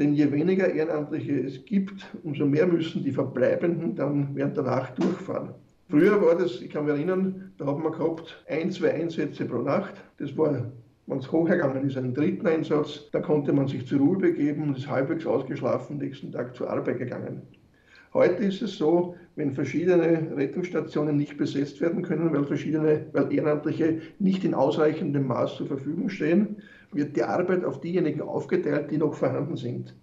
Denn 0.00 0.14
je 0.14 0.32
weniger 0.32 0.72
Ehrenamtliche 0.72 1.40
es 1.40 1.62
gibt, 1.66 2.06
umso 2.24 2.46
mehr 2.46 2.66
müssen 2.66 3.04
die 3.04 3.12
Verbleibenden 3.12 3.94
dann 3.94 4.34
während 4.34 4.56
der 4.56 4.64
Nacht 4.64 4.98
durchfahren. 4.98 5.50
Früher 5.90 6.22
war 6.22 6.36
das, 6.36 6.62
ich 6.62 6.70
kann 6.70 6.86
mich 6.86 6.94
erinnern, 6.94 7.52
da 7.58 7.66
haben 7.66 7.82
wir 7.82 7.90
gehabt 7.90 8.42
ein, 8.48 8.70
zwei 8.70 8.94
Einsätze 8.94 9.44
pro 9.44 9.58
Nacht. 9.58 9.92
Das 10.16 10.34
war 10.38 10.72
wenn 11.06 11.18
es 11.18 11.30
hochgegangen 11.30 11.86
ist, 11.86 11.98
einen 11.98 12.14
dritten 12.14 12.46
Einsatz, 12.46 13.10
da 13.12 13.20
konnte 13.20 13.52
man 13.52 13.68
sich 13.68 13.86
zur 13.86 13.98
Ruhe 13.98 14.16
begeben 14.16 14.62
und 14.62 14.78
ist 14.78 14.88
halbwegs 14.88 15.26
ausgeschlafen, 15.26 15.98
nächsten 15.98 16.32
Tag 16.32 16.54
zur 16.54 16.70
Arbeit 16.70 16.98
gegangen. 16.98 17.42
Heute 18.14 18.44
ist 18.44 18.62
es 18.62 18.78
so, 18.78 19.16
wenn 19.36 19.52
verschiedene 19.52 20.34
Rettungsstationen 20.36 21.16
nicht 21.16 21.36
besetzt 21.36 21.80
werden 21.80 22.02
können, 22.02 22.32
weil 22.32 22.44
verschiedene, 22.44 23.06
weil 23.12 23.32
Ehrenamtliche 23.32 24.00
nicht 24.18 24.44
in 24.44 24.54
ausreichendem 24.54 25.26
Maß 25.26 25.56
zur 25.56 25.66
Verfügung 25.66 26.08
stehen, 26.08 26.56
wird 26.92 27.16
die 27.16 27.22
Arbeit 27.22 27.64
auf 27.64 27.80
diejenigen 27.80 28.22
aufgeteilt, 28.22 28.90
die 28.90 28.98
noch 28.98 29.14
vorhanden 29.14 29.56
sind. 29.56 29.94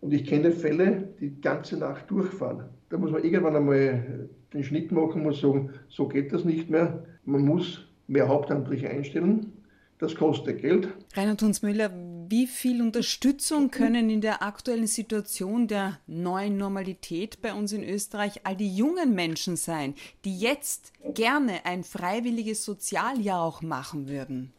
Und 0.00 0.12
ich 0.12 0.24
kenne 0.24 0.50
Fälle, 0.50 1.14
die 1.20 1.30
die 1.30 1.40
ganze 1.40 1.76
Nacht 1.76 2.10
durchfahren. 2.10 2.64
Da 2.90 2.98
muss 2.98 3.12
man 3.12 3.22
irgendwann 3.22 3.56
einmal 3.56 4.28
den 4.52 4.64
Schnitt 4.64 4.92
machen, 4.92 5.22
muss 5.22 5.40
sagen, 5.40 5.70
so 5.88 6.08
geht 6.08 6.32
das 6.32 6.44
nicht 6.44 6.70
mehr. 6.70 7.04
Man 7.24 7.42
muss 7.42 7.86
mehr 8.08 8.28
Hauptamtliche 8.28 8.90
einstellen. 8.90 9.52
Das 9.98 10.16
kostet 10.16 10.60
Geld. 10.60 10.88
Reinhard 11.14 11.40
Hunsmüller, 11.42 11.92
wie 12.28 12.48
viel 12.48 12.82
Unterstützung 12.82 13.70
können 13.70 14.10
in 14.10 14.20
der 14.20 14.42
aktuellen 14.42 14.88
Situation 14.88 15.68
der 15.68 16.00
neuen 16.08 16.56
Normalität 16.56 17.40
bei 17.40 17.54
uns 17.54 17.72
in 17.72 17.84
Österreich 17.84 18.40
all 18.42 18.56
die 18.56 18.74
jungen 18.74 19.14
Menschen 19.14 19.54
sein, 19.54 19.94
die 20.24 20.36
jetzt 20.36 20.92
gerne 21.14 21.64
ein 21.64 21.84
freiwilliges 21.84 22.64
Sozialjahr 22.64 23.40
auch 23.40 23.62
machen 23.62 24.08
würden? 24.08 24.52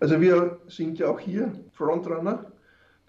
Also 0.00 0.20
wir 0.20 0.58
sind 0.66 0.98
ja 0.98 1.08
auch 1.08 1.20
hier 1.20 1.52
Frontrunner. 1.72 2.52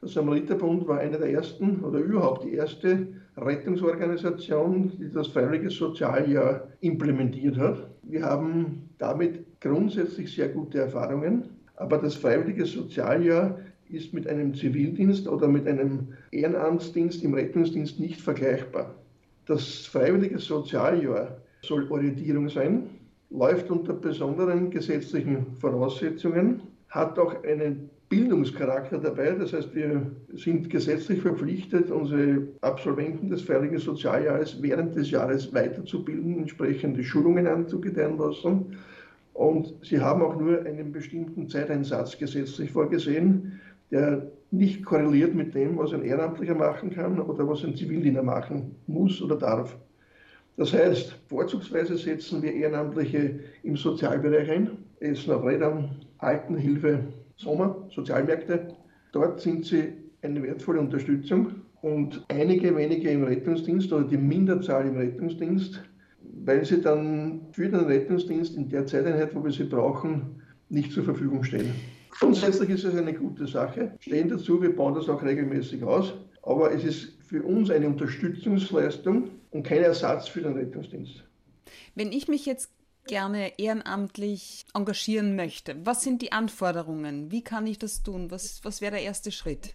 Der 0.01 0.09
Samariterbund 0.09 0.87
war 0.87 0.99
einer 0.99 1.17
der 1.17 1.31
ersten 1.31 1.83
oder 1.83 1.99
überhaupt 1.99 2.45
die 2.45 2.53
erste 2.53 3.07
Rettungsorganisation, 3.35 4.91
die 4.97 5.11
das 5.11 5.27
freiwillige 5.27 5.69
Sozialjahr 5.69 6.67
implementiert 6.81 7.57
hat. 7.57 7.89
Wir 8.03 8.23
haben 8.23 8.89
damit 8.99 9.59
grundsätzlich 9.59 10.33
sehr 10.33 10.49
gute 10.49 10.79
Erfahrungen. 10.79 11.49
Aber 11.75 11.97
das 11.97 12.15
freiwillige 12.15 12.65
Sozialjahr 12.65 13.59
ist 13.89 14.13
mit 14.13 14.27
einem 14.27 14.53
Zivildienst 14.53 15.27
oder 15.27 15.47
mit 15.47 15.67
einem 15.67 16.13
Ehrenamtsdienst 16.31 17.23
im 17.23 17.33
Rettungsdienst 17.33 17.99
nicht 17.99 18.19
vergleichbar. 18.19 18.95
Das 19.45 19.85
freiwillige 19.85 20.39
Sozialjahr 20.39 21.37
soll 21.61 21.89
Orientierung 21.89 22.49
sein, 22.49 22.89
läuft 23.29 23.69
unter 23.69 23.93
besonderen 23.93 24.69
gesetzlichen 24.69 25.55
Voraussetzungen, 25.55 26.61
hat 26.89 27.19
auch 27.19 27.43
einen 27.43 27.89
Bildungscharakter 28.09 28.99
dabei. 28.99 29.31
Das 29.31 29.53
heißt, 29.53 29.75
wir 29.75 30.09
sind 30.33 30.69
gesetzlich 30.69 31.21
verpflichtet, 31.21 31.91
unsere 31.91 32.47
Absolventen 32.61 33.29
des 33.29 33.41
Freiwilligen 33.41 33.79
Sozialjahres 33.79 34.61
während 34.61 34.95
des 34.95 35.11
Jahres 35.11 35.53
weiterzubilden, 35.53 36.39
entsprechende 36.39 37.03
Schulungen 37.03 37.47
anzugedeihen 37.47 38.17
lassen. 38.17 38.77
Und 39.33 39.75
sie 39.83 39.99
haben 39.99 40.21
auch 40.21 40.39
nur 40.39 40.65
einen 40.65 40.91
bestimmten 40.91 41.49
Zeiteinsatz 41.49 42.17
gesetzlich 42.17 42.71
vorgesehen, 42.71 43.59
der 43.91 44.31
nicht 44.51 44.85
korreliert 44.85 45.35
mit 45.35 45.53
dem, 45.53 45.77
was 45.77 45.93
ein 45.93 46.03
Ehrenamtlicher 46.03 46.55
machen 46.55 46.89
kann 46.89 47.19
oder 47.19 47.47
was 47.47 47.63
ein 47.63 47.75
Zivildiener 47.75 48.23
machen 48.23 48.75
muss 48.87 49.21
oder 49.21 49.35
darf. 49.35 49.77
Das 50.55 50.73
heißt, 50.73 51.19
vorzugsweise 51.27 51.97
setzen 51.97 52.41
wir 52.41 52.53
Ehrenamtliche 52.53 53.39
im 53.63 53.75
Sozialbereich 53.75 54.49
ein, 54.49 54.71
Essen 55.01 55.33
auf 55.33 55.45
Rädern, 55.45 56.06
Altenhilfe, 56.19 56.99
Sommer, 57.35 57.87
Sozialmärkte. 57.93 58.75
Dort 59.11 59.41
sind 59.41 59.65
sie 59.65 59.93
eine 60.21 60.41
wertvolle 60.43 60.79
Unterstützung 60.79 61.61
und 61.81 62.25
einige 62.29 62.75
wenige 62.75 63.09
im 63.09 63.23
Rettungsdienst 63.23 63.91
oder 63.93 64.05
die 64.05 64.17
Minderzahl 64.17 64.87
im 64.87 64.97
Rettungsdienst 64.97 65.81
weil 66.45 66.65
sie 66.65 66.81
dann 66.81 67.47
für 67.51 67.69
den 67.69 67.81
Rettungsdienst 67.81 68.55
in 68.55 68.69
der 68.69 68.85
Zeiteinheit, 68.85 69.35
wo 69.35 69.43
wir 69.43 69.51
sie 69.51 69.65
brauchen, 69.65 70.41
nicht 70.69 70.91
zur 70.91 71.03
Verfügung 71.03 71.43
stehen. 71.43 71.73
Grundsätzlich 72.11 72.69
ist 72.69 72.83
es 72.83 72.95
eine 72.95 73.13
gute 73.13 73.47
Sache. 73.47 73.91
Stehen 73.99 74.29
dazu, 74.29 74.61
wir 74.61 74.75
bauen 74.75 74.95
das 74.95 75.07
auch 75.07 75.21
regelmäßig 75.21 75.83
aus. 75.83 76.13
Aber 76.43 76.71
es 76.71 76.83
ist 76.83 77.13
für 77.21 77.43
uns 77.43 77.69
eine 77.69 77.87
Unterstützungsleistung 77.87 79.29
und 79.51 79.63
kein 79.63 79.83
Ersatz 79.83 80.27
für 80.27 80.41
den 80.41 80.53
Rettungsdienst. 80.53 81.23
Wenn 81.95 82.11
ich 82.11 82.27
mich 82.27 82.45
jetzt 82.45 82.71
gerne 83.07 83.57
ehrenamtlich 83.57 84.65
engagieren 84.73 85.35
möchte, 85.35 85.75
was 85.83 86.03
sind 86.03 86.21
die 86.21 86.31
Anforderungen? 86.31 87.31
Wie 87.31 87.43
kann 87.43 87.65
ich 87.65 87.79
das 87.79 88.03
tun? 88.03 88.29
Was, 88.29 88.59
was 88.63 88.81
wäre 88.81 88.91
der 88.93 89.01
erste 89.01 89.31
Schritt? 89.31 89.73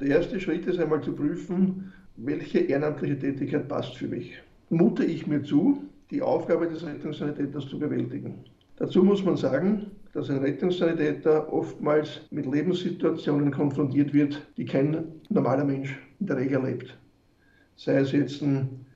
Der 0.00 0.08
erste 0.08 0.40
Schritt 0.40 0.66
ist 0.66 0.78
einmal 0.78 1.02
zu 1.02 1.12
prüfen, 1.12 1.92
welche 2.16 2.58
ehrenamtliche 2.58 3.18
Tätigkeit 3.18 3.68
passt 3.68 3.96
für 3.96 4.08
mich 4.08 4.32
mute 4.70 5.04
ich 5.04 5.26
mir 5.26 5.42
zu, 5.42 5.82
die 6.10 6.22
Aufgabe 6.22 6.68
des 6.68 6.84
Rettungssanitäters 6.84 7.68
zu 7.68 7.78
bewältigen. 7.78 8.44
Dazu 8.76 9.02
muss 9.02 9.24
man 9.24 9.36
sagen, 9.36 9.90
dass 10.12 10.30
ein 10.30 10.38
Rettungssanitäter 10.38 11.52
oftmals 11.52 12.20
mit 12.30 12.46
Lebenssituationen 12.46 13.50
konfrontiert 13.50 14.12
wird, 14.12 14.46
die 14.56 14.64
kein 14.64 15.04
normaler 15.28 15.64
Mensch 15.64 15.98
in 16.20 16.26
der 16.26 16.36
Regel 16.36 16.64
erlebt. 16.64 16.96
Sei 17.78 17.98
es 17.98 18.10
jetzt 18.10 18.42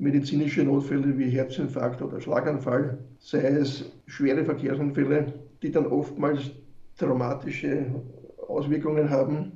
medizinische 0.00 0.64
Notfälle 0.64 1.16
wie 1.16 1.30
Herzinfarkt 1.30 2.02
oder 2.02 2.20
Schlaganfall, 2.20 2.98
sei 3.20 3.46
es 3.46 3.84
schwere 4.06 4.44
Verkehrsunfälle, 4.44 5.32
die 5.62 5.70
dann 5.70 5.86
oftmals 5.86 6.50
traumatische 6.98 7.86
Auswirkungen 8.48 9.08
haben. 9.08 9.52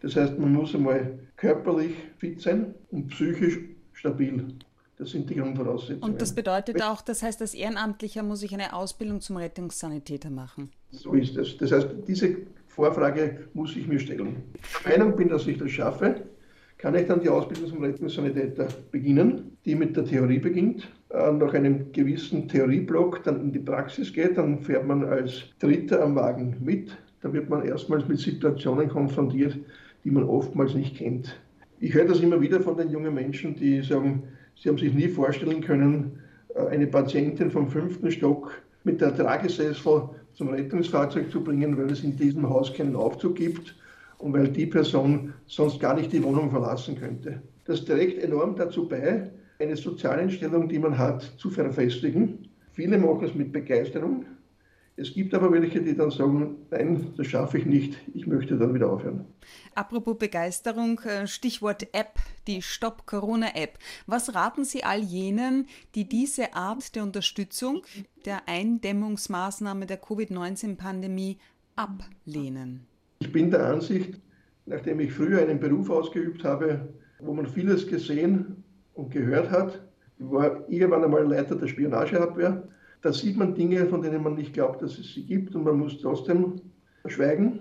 Das 0.00 0.16
heißt, 0.16 0.40
man 0.40 0.52
muss 0.52 0.74
einmal 0.74 1.20
körperlich 1.36 1.94
fit 2.18 2.40
sein 2.40 2.74
und 2.90 3.06
psychisch 3.10 3.60
stabil. 3.92 4.44
Das 4.98 5.10
sind 5.10 5.30
die 5.30 5.36
Grundvoraussetzungen. 5.36 6.02
Und 6.02 6.20
das 6.20 6.34
bedeutet 6.34 6.82
auch, 6.82 7.00
das 7.00 7.22
heißt, 7.22 7.40
als 7.42 7.54
Ehrenamtlicher 7.54 8.24
muss 8.24 8.42
ich 8.42 8.54
eine 8.54 8.74
Ausbildung 8.74 9.20
zum 9.20 9.36
Rettungssanitäter 9.36 10.30
machen. 10.30 10.70
So 10.90 11.12
ist 11.14 11.36
es. 11.36 11.56
Das 11.58 11.70
heißt, 11.70 11.88
diese 12.08 12.38
Vorfrage 12.66 13.46
muss 13.54 13.76
ich 13.76 13.86
mir 13.86 14.00
stellen. 14.00 14.42
Der 14.84 14.98
Meinung 14.98 15.14
bin, 15.16 15.28
dass 15.28 15.46
ich 15.46 15.58
das 15.58 15.70
schaffe, 15.70 16.22
kann 16.84 16.96
ich 16.96 17.06
dann 17.06 17.22
die 17.22 17.30
Ausbildung 17.30 17.70
zum 17.70 17.82
Rettungssanitäter 17.82 18.68
beginnen, 18.90 19.56
die 19.64 19.74
mit 19.74 19.96
der 19.96 20.04
Theorie 20.04 20.38
beginnt, 20.38 20.86
äh, 21.08 21.32
nach 21.32 21.54
einem 21.54 21.90
gewissen 21.92 22.46
Theorieblock 22.46 23.24
dann 23.24 23.40
in 23.40 23.52
die 23.52 23.58
Praxis 23.58 24.12
geht, 24.12 24.36
dann 24.36 24.60
fährt 24.60 24.86
man 24.86 25.02
als 25.02 25.44
Dritter 25.60 26.02
am 26.02 26.14
Wagen 26.14 26.58
mit. 26.62 26.94
Da 27.22 27.32
wird 27.32 27.48
man 27.48 27.64
erstmals 27.64 28.06
mit 28.06 28.18
Situationen 28.18 28.90
konfrontiert, 28.90 29.56
die 30.04 30.10
man 30.10 30.24
oftmals 30.24 30.74
nicht 30.74 30.98
kennt. 30.98 31.40
Ich 31.80 31.94
höre 31.94 32.04
das 32.04 32.20
immer 32.20 32.38
wieder 32.38 32.60
von 32.60 32.76
den 32.76 32.90
jungen 32.90 33.14
Menschen, 33.14 33.54
die 33.54 33.80
sagen, 33.80 34.22
Sie 34.54 34.68
haben 34.68 34.76
sich 34.76 34.92
nie 34.92 35.08
vorstellen 35.08 35.62
können, 35.62 36.18
äh, 36.54 36.66
eine 36.66 36.86
Patientin 36.86 37.50
vom 37.50 37.66
fünften 37.66 38.10
Stock 38.10 38.60
mit 38.84 39.00
der 39.00 39.16
Tragesessel 39.16 40.02
zum 40.34 40.48
Rettungsfahrzeug 40.50 41.30
zu 41.30 41.42
bringen, 41.42 41.78
weil 41.78 41.90
es 41.90 42.04
in 42.04 42.14
diesem 42.14 42.46
Haus 42.46 42.74
keinen 42.74 42.94
Aufzug 42.94 43.36
gibt 43.36 43.74
und 44.18 44.32
weil 44.32 44.48
die 44.48 44.66
Person 44.66 45.34
sonst 45.46 45.80
gar 45.80 45.94
nicht 45.94 46.12
die 46.12 46.22
Wohnung 46.22 46.50
verlassen 46.50 46.98
könnte. 46.98 47.42
Das 47.64 47.84
trägt 47.84 48.22
enorm 48.22 48.56
dazu 48.56 48.88
bei, 48.88 49.30
eine 49.58 49.76
Sozialeinstellung, 49.76 50.68
die 50.68 50.78
man 50.78 50.98
hat, 50.98 51.22
zu 51.38 51.50
verfestigen. 51.50 52.48
Viele 52.72 52.98
machen 52.98 53.24
es 53.24 53.34
mit 53.34 53.52
Begeisterung, 53.52 54.26
es 54.96 55.12
gibt 55.12 55.34
aber 55.34 55.50
welche, 55.50 55.82
die 55.82 55.96
dann 55.96 56.12
sagen, 56.12 56.66
nein, 56.70 57.12
das 57.16 57.26
schaffe 57.26 57.58
ich 57.58 57.66
nicht, 57.66 57.96
ich 58.14 58.28
möchte 58.28 58.56
dann 58.56 58.74
wieder 58.74 58.90
aufhören. 58.90 59.24
Apropos 59.74 60.16
Begeisterung, 60.16 61.00
äh, 61.00 61.26
Stichwort 61.26 61.88
App, 61.92 62.20
die 62.46 62.62
Stop 62.62 63.04
Corona 63.04 63.56
App. 63.56 63.78
Was 64.06 64.36
raten 64.36 64.64
Sie 64.64 64.84
all 64.84 65.00
jenen, 65.00 65.66
die 65.96 66.08
diese 66.08 66.54
Art 66.54 66.94
der 66.94 67.02
Unterstützung 67.02 67.82
der 68.24 68.48
Eindämmungsmaßnahme 68.48 69.86
der 69.86 69.96
Covid-19-Pandemie 69.96 71.38
ablehnen? 71.74 72.86
Ich 73.24 73.32
bin 73.32 73.50
der 73.50 73.64
Ansicht, 73.64 74.20
nachdem 74.66 75.00
ich 75.00 75.10
früher 75.10 75.40
einen 75.40 75.58
Beruf 75.58 75.88
ausgeübt 75.88 76.44
habe, 76.44 76.92
wo 77.20 77.32
man 77.32 77.46
vieles 77.46 77.86
gesehen 77.86 78.62
und 78.92 79.10
gehört 79.10 79.50
hat, 79.50 79.82
ich 80.18 80.30
war 80.30 80.68
irgendwann 80.68 81.04
einmal 81.04 81.26
Leiter 81.26 81.56
der 81.56 81.66
Spionageabwehr, 81.66 82.68
Da 83.00 83.14
sieht 83.14 83.38
man 83.38 83.54
Dinge, 83.54 83.86
von 83.86 84.02
denen 84.02 84.22
man 84.22 84.34
nicht 84.34 84.52
glaubt, 84.52 84.82
dass 84.82 84.98
es 84.98 85.14
sie 85.14 85.24
gibt 85.24 85.54
und 85.54 85.64
man 85.64 85.78
muss 85.78 86.02
trotzdem 86.02 86.60
schweigen. 87.06 87.60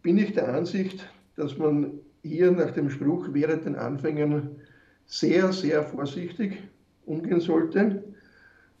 Bin 0.00 0.16
ich 0.16 0.32
der 0.32 0.54
Ansicht, 0.54 1.06
dass 1.36 1.58
man 1.58 1.92
hier 2.22 2.52
nach 2.52 2.70
dem 2.70 2.88
Spruch 2.88 3.28
während 3.32 3.66
den 3.66 3.76
Anfängen 3.76 4.56
sehr, 5.04 5.52
sehr 5.52 5.82
vorsichtig 5.82 6.56
umgehen 7.04 7.40
sollte. 7.40 8.02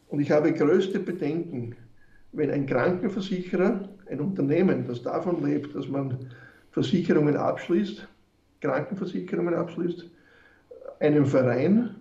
Und 0.08 0.20
ich 0.20 0.30
habe 0.30 0.54
größte 0.54 0.98
Bedenken, 0.98 1.76
wenn 2.32 2.50
ein 2.50 2.64
Krankenversicherer, 2.64 3.95
ein 4.10 4.20
Unternehmen, 4.20 4.86
das 4.86 5.02
davon 5.02 5.44
lebt, 5.44 5.74
dass 5.74 5.88
man 5.88 6.18
Versicherungen 6.70 7.36
abschließt, 7.36 8.06
Krankenversicherungen 8.60 9.54
abschließt, 9.54 10.08
einem 11.00 11.26
Verein 11.26 11.96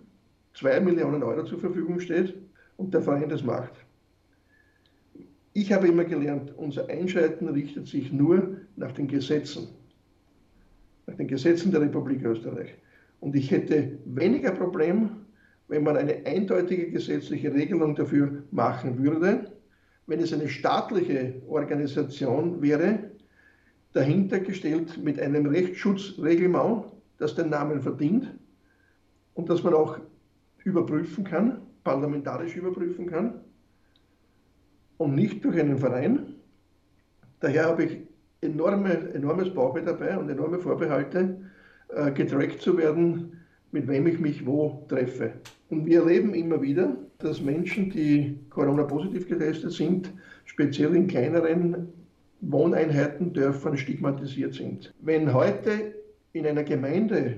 zwei 0.53 0.79
Millionen 0.79 1.23
Euro 1.23 1.43
zur 1.43 1.59
Verfügung 1.59 1.99
steht 1.99 2.33
und 2.77 2.93
der 2.93 3.01
Verein 3.01 3.29
das 3.29 3.43
macht. 3.43 3.73
Ich 5.53 5.71
habe 5.71 5.87
immer 5.87 6.03
gelernt, 6.03 6.53
unser 6.57 6.89
Einschreiten 6.89 7.47
richtet 7.47 7.87
sich 7.87 8.11
nur 8.11 8.57
nach 8.75 8.91
den 8.91 9.07
Gesetzen, 9.07 9.69
nach 11.07 11.15
den 11.15 11.27
Gesetzen 11.27 11.71
der 11.71 11.81
Republik 11.81 12.23
Österreich. 12.25 12.75
Und 13.21 13.35
ich 13.35 13.51
hätte 13.51 13.97
weniger 14.05 14.51
Problem, 14.51 15.09
wenn 15.67 15.83
man 15.83 15.97
eine 15.97 16.25
eindeutige 16.25 16.91
gesetzliche 16.91 17.53
Regelung 17.53 17.95
dafür 17.95 18.43
machen 18.51 19.01
würde, 19.01 19.51
wenn 20.07 20.19
es 20.19 20.33
eine 20.33 20.49
staatliche 20.49 21.41
Organisation 21.47 22.61
wäre, 22.61 23.11
dahinter 23.93 24.39
gestellt 24.39 25.03
mit 25.03 25.19
einem 25.19 25.45
Rechtsschutzreglement, 25.45 26.85
das 27.17 27.35
den 27.35 27.49
Namen 27.49 27.81
verdient 27.81 28.35
und 29.33 29.49
das 29.49 29.63
man 29.63 29.73
auch 29.73 29.99
überprüfen 30.63 31.23
kann, 31.23 31.61
parlamentarisch 31.83 32.55
überprüfen 32.55 33.07
kann 33.07 33.41
und 34.97 35.15
nicht 35.15 35.43
durch 35.43 35.59
einen 35.59 35.77
Verein. 35.77 36.35
Daher 37.39 37.65
habe 37.65 37.85
ich 37.85 37.97
enorme, 38.41 39.13
enormes 39.13 39.53
Bauchweh 39.53 39.83
dabei 39.83 40.17
und 40.17 40.29
enorme 40.29 40.59
Vorbehalte, 40.59 41.39
äh, 41.89 42.11
getrackt 42.11 42.61
zu 42.61 42.77
werden, 42.77 43.39
mit 43.71 43.87
wem 43.87 44.07
ich 44.07 44.19
mich 44.19 44.45
wo 44.45 44.85
treffe. 44.87 45.33
Und 45.69 45.85
wir 45.85 45.99
erleben 46.01 46.33
immer 46.33 46.61
wieder, 46.61 46.97
dass 47.19 47.41
Menschen, 47.41 47.89
die 47.89 48.37
Corona-positiv 48.49 49.27
getestet 49.27 49.71
sind, 49.71 50.11
speziell 50.45 50.95
in 50.95 51.07
kleineren 51.07 51.87
Wohneinheiten, 52.41 53.33
Dörfern 53.33 53.77
stigmatisiert 53.77 54.53
sind. 54.53 54.93
Wenn 55.01 55.33
heute 55.33 55.95
in 56.33 56.45
einer 56.45 56.63
Gemeinde 56.63 57.37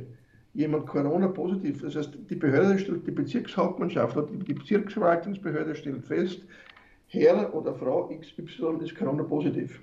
jemand 0.53 0.87
Corona-positiv, 0.87 1.81
das 1.81 1.95
heißt, 1.95 2.17
die 2.29 2.35
Behörde 2.35 2.79
stellt, 2.79 3.05
die 3.05 3.11
Bezirkshauptmannschaft 3.11 4.17
oder 4.17 4.31
die 4.31 4.53
Bezirksverwaltungsbehörde 4.53 5.75
stellt 5.75 6.03
fest, 6.03 6.41
Herr 7.07 7.53
oder 7.53 7.73
Frau 7.75 8.09
XY 8.09 8.83
ist 8.83 8.95
Corona-positiv. 8.95 9.81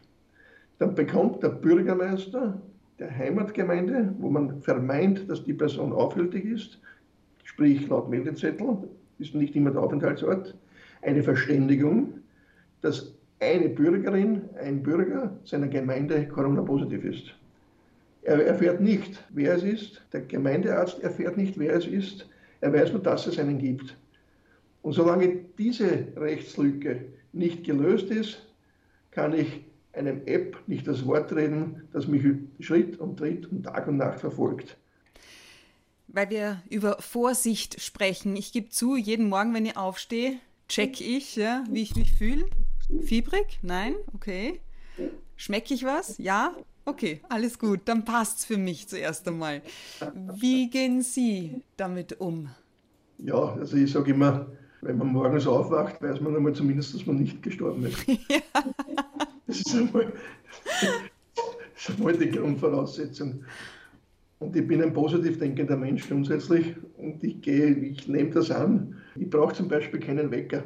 Dann 0.78 0.94
bekommt 0.94 1.42
der 1.42 1.50
Bürgermeister 1.50 2.60
der 2.98 3.16
Heimatgemeinde, 3.16 4.14
wo 4.18 4.28
man 4.30 4.60
vermeint, 4.60 5.28
dass 5.30 5.44
die 5.44 5.54
Person 5.54 5.92
aufhältig 5.92 6.44
ist, 6.44 6.80
sprich 7.44 7.88
laut 7.88 8.10
Meldezettel, 8.10 8.88
ist 9.24 9.34
nicht 9.34 9.56
immer 9.56 9.70
der 9.70 9.82
Aufenthaltsort, 9.82 10.54
eine 11.02 11.22
Verständigung, 11.22 12.20
dass 12.82 13.14
eine 13.40 13.68
Bürgerin, 13.68 14.42
ein 14.62 14.82
Bürger 14.82 15.36
seiner 15.44 15.68
Gemeinde 15.68 16.28
Corona-positiv 16.28 17.04
ist. 17.04 17.34
Er 18.22 18.46
erfährt 18.46 18.80
nicht, 18.80 19.22
wer 19.30 19.54
es 19.54 19.62
ist, 19.62 20.02
der 20.12 20.22
Gemeindearzt 20.22 21.02
erfährt 21.02 21.36
nicht, 21.36 21.58
wer 21.58 21.74
es 21.74 21.86
ist, 21.86 22.28
er 22.60 22.72
weiß 22.72 22.92
nur, 22.92 23.02
dass 23.02 23.26
es 23.26 23.38
einen 23.38 23.58
gibt. 23.58 23.96
Und 24.82 24.92
solange 24.92 25.40
diese 25.58 26.06
Rechtslücke 26.16 27.04
nicht 27.32 27.64
gelöst 27.64 28.10
ist, 28.10 28.46
kann 29.10 29.34
ich 29.34 29.64
einem 29.92 30.22
App 30.26 30.56
nicht 30.66 30.86
das 30.86 31.06
Wort 31.06 31.34
reden, 31.34 31.82
das 31.92 32.08
mich 32.08 32.24
Schritt 32.60 32.98
und 32.98 33.18
Tritt 33.18 33.50
und 33.50 33.64
Tag 33.64 33.86
und 33.88 33.98
Nacht 33.98 34.20
verfolgt. 34.20 34.76
Weil 36.08 36.30
wir 36.30 36.62
über 36.70 36.96
Vorsicht 37.00 37.80
sprechen. 37.80 38.36
Ich 38.36 38.52
gebe 38.52 38.68
zu, 38.68 38.96
jeden 38.96 39.28
Morgen, 39.28 39.54
wenn 39.54 39.66
ich 39.66 39.76
aufstehe, 39.76 40.38
check 40.68 41.00
ich, 41.00 41.36
ja, 41.36 41.64
wie 41.70 41.82
ich 41.82 41.96
mich 41.96 42.12
fühle. 42.12 42.46
Fiebrig? 43.02 43.58
Nein? 43.62 43.94
Okay. 44.12 44.60
Schmecke 45.36 45.74
ich 45.74 45.84
was? 45.84 46.18
Ja? 46.18 46.54
Okay, 46.84 47.20
alles 47.28 47.58
gut. 47.58 47.80
Dann 47.86 48.04
passt 48.04 48.40
es 48.40 48.44
für 48.44 48.58
mich 48.58 48.88
zuerst 48.88 49.26
einmal. 49.26 49.62
Wie 50.34 50.68
gehen 50.68 51.02
Sie 51.02 51.62
damit 51.76 52.20
um? 52.20 52.50
Ja, 53.18 53.54
also 53.54 53.76
ich 53.76 53.90
sage 53.92 54.12
immer, 54.12 54.46
wenn 54.82 54.98
man 54.98 55.08
morgens 55.08 55.46
aufwacht, 55.46 56.02
weiß 56.02 56.20
man 56.20 56.36
einmal 56.36 56.52
zumindest, 56.52 56.94
dass 56.94 57.06
man 57.06 57.16
nicht 57.16 57.42
gestorben 57.42 57.86
ist. 57.86 58.04
Ja. 58.28 58.40
Das 59.46 59.60
ist 59.60 59.74
einmal, 59.74 60.12
das 61.74 61.88
ist 61.88 61.98
einmal 61.98 62.16
die 62.16 62.30
Grundvoraussetzung. 62.30 63.44
Und 64.44 64.54
ich 64.54 64.66
bin 64.66 64.82
ein 64.82 64.92
positiv 64.92 65.38
denkender 65.38 65.74
Mensch 65.74 66.06
grundsätzlich 66.06 66.74
und 66.98 67.24
ich 67.24 67.40
gehe, 67.40 67.66
ich 67.70 68.06
nehme 68.08 68.28
das 68.28 68.50
an. 68.50 68.94
Ich 69.16 69.30
brauche 69.30 69.54
zum 69.54 69.68
Beispiel 69.68 70.00
keinen 70.00 70.30
Wecker. 70.30 70.64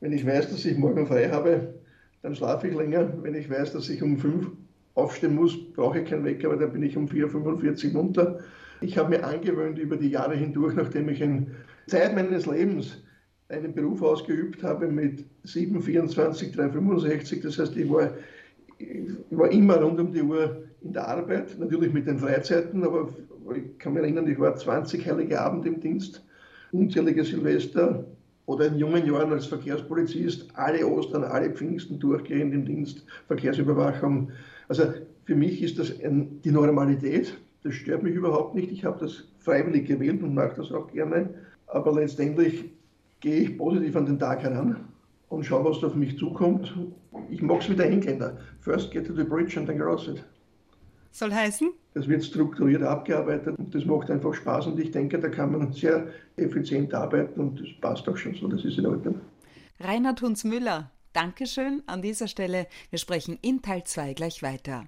Wenn 0.00 0.12
ich 0.12 0.24
weiß, 0.24 0.48
dass 0.48 0.64
ich 0.64 0.78
morgen 0.78 1.06
frei 1.06 1.28
habe, 1.28 1.74
dann 2.22 2.34
schlafe 2.34 2.68
ich 2.68 2.74
länger. 2.74 3.12
Wenn 3.22 3.34
ich 3.34 3.50
weiß, 3.50 3.74
dass 3.74 3.90
ich 3.90 4.02
um 4.02 4.16
fünf 4.16 4.50
aufstehen 4.94 5.34
muss, 5.34 5.54
brauche 5.74 6.00
ich 6.00 6.08
keinen 6.08 6.24
Wecker, 6.24 6.48
weil 6.48 6.58
dann 6.58 6.72
bin 6.72 6.82
ich 6.84 6.96
um 6.96 7.04
4.45 7.06 7.88
Uhr 7.88 8.02
munter. 8.02 8.38
Ich 8.80 8.96
habe 8.96 9.10
mir 9.10 9.24
angewöhnt 9.24 9.78
über 9.78 9.98
die 9.98 10.08
Jahre 10.08 10.34
hindurch, 10.34 10.74
nachdem 10.74 11.10
ich 11.10 11.20
in 11.20 11.48
Zeit 11.88 12.14
meines 12.14 12.46
Lebens 12.46 13.02
einen 13.50 13.74
Beruf 13.74 14.00
ausgeübt 14.00 14.62
habe 14.62 14.86
mit 14.86 15.26
7, 15.44 15.82
24, 15.82 16.50
3, 16.50 16.70
65. 16.70 17.42
Das 17.42 17.58
heißt, 17.58 17.76
ich 17.76 17.90
war, 17.90 18.14
ich 18.78 19.12
war 19.32 19.52
immer 19.52 19.82
rund 19.82 20.00
um 20.00 20.12
die 20.12 20.22
Uhr 20.22 20.62
in 20.86 20.92
der 20.92 21.08
Arbeit, 21.08 21.58
natürlich 21.58 21.92
mit 21.92 22.06
den 22.06 22.18
Freizeiten, 22.18 22.84
aber 22.84 23.08
ich 23.54 23.78
kann 23.78 23.94
mich 23.94 24.02
erinnern, 24.02 24.28
ich 24.28 24.38
war 24.38 24.54
20 24.54 25.06
heilige 25.06 25.40
Abend 25.40 25.66
im 25.66 25.80
Dienst, 25.80 26.24
unzählige 26.72 27.24
Silvester 27.24 28.04
oder 28.46 28.66
in 28.66 28.78
jungen 28.78 29.04
Jahren 29.06 29.32
als 29.32 29.46
Verkehrspolizist, 29.46 30.48
alle 30.54 30.86
Ostern, 30.86 31.24
alle 31.24 31.50
Pfingsten 31.50 31.98
durchgehend 31.98 32.54
im 32.54 32.64
Dienst, 32.64 33.04
Verkehrsüberwachung. 33.26 34.30
Also 34.68 34.84
für 35.24 35.34
mich 35.34 35.62
ist 35.62 35.78
das 35.78 35.92
ein, 36.00 36.40
die 36.42 36.52
Normalität. 36.52 37.36
Das 37.64 37.74
stört 37.74 38.04
mich 38.04 38.14
überhaupt 38.14 38.54
nicht. 38.54 38.70
Ich 38.70 38.84
habe 38.84 39.00
das 39.00 39.24
freiwillig 39.38 39.88
gewählt 39.88 40.22
und 40.22 40.34
mache 40.34 40.54
das 40.56 40.70
auch 40.70 40.86
gerne. 40.92 41.30
Aber 41.66 41.92
letztendlich 41.92 42.70
gehe 43.20 43.40
ich 43.40 43.58
positiv 43.58 43.96
an 43.96 44.06
den 44.06 44.20
Tag 44.20 44.44
heran 44.44 44.76
und 45.28 45.44
schaue, 45.44 45.64
was 45.64 45.80
da 45.80 45.88
auf 45.88 45.96
mich 45.96 46.16
zukommt. 46.16 46.72
Ich 47.28 47.42
mag 47.42 47.60
es 47.60 47.68
wie 47.68 47.74
der 47.74 47.90
Engländer. 47.90 48.36
First 48.60 48.92
get 48.92 49.06
to 49.06 49.14
the 49.14 49.24
bridge 49.24 49.58
and 49.58 49.66
then 49.66 49.78
cross 49.78 50.06
it. 50.06 50.24
Soll 51.16 51.32
heißen? 51.32 51.72
Das 51.94 52.08
wird 52.08 52.22
strukturiert 52.22 52.82
abgearbeitet 52.82 53.58
und 53.58 53.74
das 53.74 53.86
macht 53.86 54.10
einfach 54.10 54.34
Spaß 54.34 54.66
und 54.66 54.78
ich 54.78 54.90
denke, 54.90 55.18
da 55.18 55.30
kann 55.30 55.50
man 55.50 55.72
sehr 55.72 56.08
effizient 56.36 56.92
arbeiten 56.92 57.40
und 57.40 57.58
das 57.58 57.68
passt 57.80 58.06
auch 58.06 58.18
schon 58.18 58.34
so, 58.34 58.46
das 58.48 58.62
ist 58.66 58.76
in 58.76 58.84
Ordnung. 58.84 59.18
Reinhard 59.80 60.20
Hunz-Müller, 60.20 60.90
Dankeschön 61.14 61.82
an 61.86 62.02
dieser 62.02 62.28
Stelle. 62.28 62.66
Wir 62.90 62.98
sprechen 62.98 63.38
in 63.40 63.62
Teil 63.62 63.84
2 63.84 64.12
gleich 64.12 64.42
weiter. 64.42 64.84